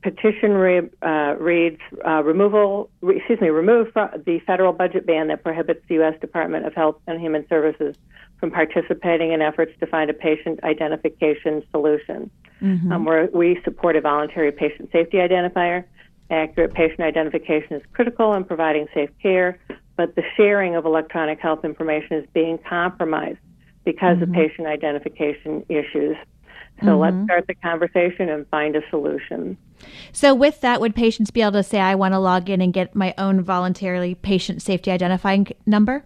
petition, 0.01 0.53
re, 0.53 0.81
uh, 1.01 1.35
reads 1.39 1.79
uh, 2.05 2.23
removal, 2.23 2.89
re, 3.01 3.17
excuse 3.17 3.39
me, 3.41 3.49
remove 3.49 3.93
the 3.93 4.39
federal 4.45 4.73
budget 4.73 5.05
ban 5.05 5.27
that 5.27 5.43
prohibits 5.43 5.81
the 5.87 5.95
U.S. 5.95 6.19
Department 6.19 6.65
of 6.65 6.73
Health 6.73 6.97
and 7.07 7.19
Human 7.19 7.47
Services 7.47 7.95
from 8.39 8.51
participating 8.51 9.31
in 9.31 9.41
efforts 9.41 9.71
to 9.79 9.87
find 9.87 10.09
a 10.09 10.13
patient 10.13 10.63
identification 10.63 11.63
solution. 11.71 12.29
Um, 12.91 13.05
where 13.05 13.29
we 13.33 13.59
support 13.63 13.95
a 13.95 14.01
voluntary 14.01 14.51
patient 14.51 14.89
safety 14.91 15.17
identifier. 15.17 15.83
Accurate 16.29 16.73
patient 16.73 17.01
identification 17.01 17.73
is 17.73 17.83
critical 17.93 18.33
in 18.33 18.43
providing 18.45 18.87
safe 18.93 19.11
care, 19.21 19.59
but 19.95 20.15
the 20.15 20.23
sharing 20.35 20.75
of 20.75 20.85
electronic 20.85 21.39
health 21.39 21.63
information 21.63 22.17
is 22.17 22.25
being 22.33 22.57
compromised 22.57 23.37
because 23.83 24.19
of 24.21 24.31
patient 24.31 24.67
identification 24.67 25.63
issues. 25.69 26.15
So 26.83 26.97
let's 26.97 27.15
mm-hmm. 27.15 27.25
start 27.25 27.47
the 27.47 27.55
conversation 27.55 28.29
and 28.29 28.47
find 28.49 28.75
a 28.75 28.81
solution. 28.89 29.57
So 30.11 30.33
with 30.33 30.61
that, 30.61 30.81
would 30.81 30.95
patients 30.95 31.31
be 31.31 31.41
able 31.41 31.53
to 31.53 31.63
say, 31.63 31.79
I 31.79 31.95
want 31.95 32.13
to 32.13 32.19
log 32.19 32.49
in 32.49 32.61
and 32.61 32.73
get 32.73 32.95
my 32.95 33.13
own 33.17 33.41
voluntarily 33.41 34.15
patient 34.15 34.61
safety 34.61 34.91
identifying 34.91 35.47
number? 35.65 36.05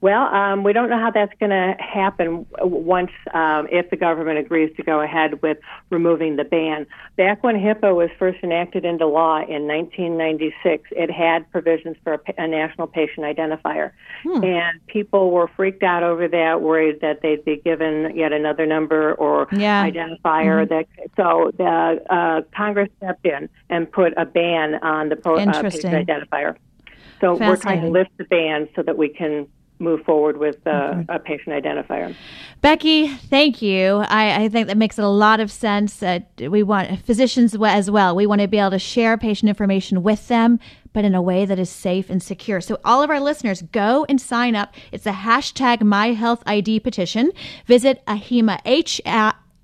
Well, 0.00 0.32
um, 0.32 0.62
we 0.62 0.72
don't 0.72 0.88
know 0.90 0.98
how 0.98 1.10
that's 1.10 1.32
going 1.40 1.50
to 1.50 1.74
happen 1.82 2.46
once, 2.60 3.10
um, 3.34 3.66
if 3.70 3.90
the 3.90 3.96
government 3.96 4.38
agrees 4.38 4.74
to 4.76 4.84
go 4.84 5.00
ahead 5.00 5.42
with 5.42 5.58
removing 5.90 6.36
the 6.36 6.44
ban. 6.44 6.86
Back 7.16 7.42
when 7.42 7.56
HIPAA 7.56 7.96
was 7.96 8.08
first 8.16 8.38
enacted 8.44 8.84
into 8.84 9.06
law 9.06 9.38
in 9.38 9.66
1996, 9.66 10.90
it 10.92 11.10
had 11.10 11.50
provisions 11.50 11.96
for 12.04 12.14
a, 12.14 12.20
a 12.38 12.46
national 12.46 12.86
patient 12.86 13.26
identifier. 13.26 13.90
And 14.44 14.86
people 14.86 15.32
were 15.32 15.48
freaked 15.48 15.82
out 15.82 16.04
over 16.04 16.28
that, 16.28 16.60
worried 16.60 17.00
that 17.00 17.22
they'd 17.22 17.44
be 17.44 17.56
given 17.56 18.16
yet 18.16 18.32
another 18.32 18.66
number 18.66 19.14
or 19.14 19.48
Yeah. 19.50 19.84
identifier. 19.84 20.68
That 20.68 20.86
So 21.16 21.50
the 21.56 22.04
uh, 22.08 22.42
Congress 22.56 22.88
stepped 22.98 23.26
in 23.26 23.48
and 23.68 23.90
put 23.90 24.12
a 24.16 24.24
ban 24.24 24.76
on 24.76 25.08
the 25.08 25.16
pro, 25.16 25.38
uh, 25.38 25.62
patient 25.62 26.08
identifier. 26.08 26.54
So 27.20 27.34
we're 27.34 27.56
trying 27.56 27.80
to 27.80 27.88
lift 27.88 28.10
the 28.16 28.24
ban 28.24 28.68
so 28.76 28.82
that 28.82 28.96
we 28.96 29.08
can 29.08 29.48
move 29.78 30.04
forward 30.04 30.38
with 30.38 30.66
uh, 30.66 31.02
a 31.08 31.18
patient 31.18 31.48
identifier. 31.48 32.14
Becky, 32.60 33.08
thank 33.08 33.62
you. 33.62 34.04
I, 34.08 34.44
I 34.44 34.48
think 34.48 34.66
that 34.66 34.76
makes 34.76 34.98
a 34.98 35.06
lot 35.06 35.40
of 35.40 35.50
sense. 35.50 36.02
Uh, 36.02 36.20
we 36.38 36.62
want 36.62 37.04
physicians 37.04 37.56
as 37.62 37.90
well. 37.90 38.16
We 38.16 38.26
want 38.26 38.40
to 38.40 38.48
be 38.48 38.58
able 38.58 38.70
to 38.70 38.78
share 38.78 39.16
patient 39.16 39.48
information 39.48 40.02
with 40.02 40.28
them, 40.28 40.58
but 40.92 41.04
in 41.04 41.14
a 41.14 41.22
way 41.22 41.44
that 41.44 41.58
is 41.58 41.70
safe 41.70 42.10
and 42.10 42.22
secure. 42.22 42.60
So, 42.60 42.78
all 42.84 43.02
of 43.02 43.10
our 43.10 43.20
listeners, 43.20 43.62
go 43.62 44.04
and 44.08 44.20
sign 44.20 44.56
up. 44.56 44.74
It's 44.90 45.06
a 45.06 45.12
hashtag 45.12 45.82
My 45.82 46.08
Health 46.08 46.42
ID 46.46 46.80
petition. 46.80 47.30
Visit 47.66 48.02
AHIMA 48.06 48.60
H 48.64 49.00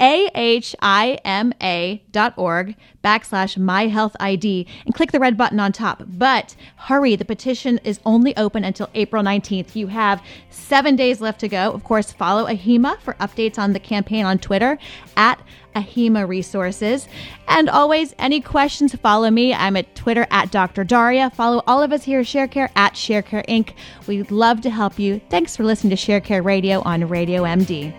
a-H-I-M-A 0.01 2.03
dot 2.11 2.35
org 2.37 2.75
backslash 3.03 3.57
my 3.57 3.87
health 3.87 4.17
ID 4.19 4.67
and 4.85 4.95
click 4.95 5.13
the 5.13 5.21
red 5.21 5.37
button 5.37 5.61
on 5.61 5.73
top. 5.73 6.03
But 6.07 6.57
hurry, 6.77 7.17
the 7.17 7.25
petition 7.25 7.79
is 7.85 8.01
only 8.05 8.37
open 8.37 8.65
until 8.65 8.91
April 8.95 9.23
19th. 9.23 9.77
You 9.77 9.87
have 9.89 10.23
seven 10.51 10.97
days 10.97 11.21
left 11.21 11.41
to 11.41 11.49
go. 11.49 11.71
Of 11.71 11.85
course, 11.85 12.13
follow 12.13 12.47
AHIMA 12.47 12.99
for 13.01 13.15
updates 13.15 13.59
on 13.59 13.73
the 13.73 13.81
campaign 13.81 14.25
on 14.25 14.39
Twitter 14.39 14.79
at 15.17 15.41
AHIMA 15.77 16.27
Resources. 16.27 17.09
And 17.49 17.69
always, 17.69 18.15
any 18.19 18.41
questions, 18.41 18.95
follow 18.95 19.31
me. 19.31 19.55
I'm 19.55 19.77
at 19.77 19.95
Twitter 19.95 20.27
at 20.31 20.51
Dr. 20.51 20.85
Daria. 20.85 21.31
Follow 21.31 21.63
all 21.67 21.83
of 21.83 21.93
us 21.93 22.05
here 22.05 22.21
at 22.21 22.27
ShareCare 22.27 22.71
at 22.75 22.95
ShareCare 22.95 23.47
Inc. 23.47 23.75
We'd 24.07 24.31
love 24.31 24.61
to 24.63 24.71
help 24.71 24.99
you. 24.99 25.21
Thanks 25.31 25.57
for 25.57 25.65
listening 25.65 25.97
to 25.97 25.97
ShareCare 25.97 26.45
Radio 26.45 26.81
on 26.83 27.07
Radio 27.09 27.43
MD. 27.43 27.95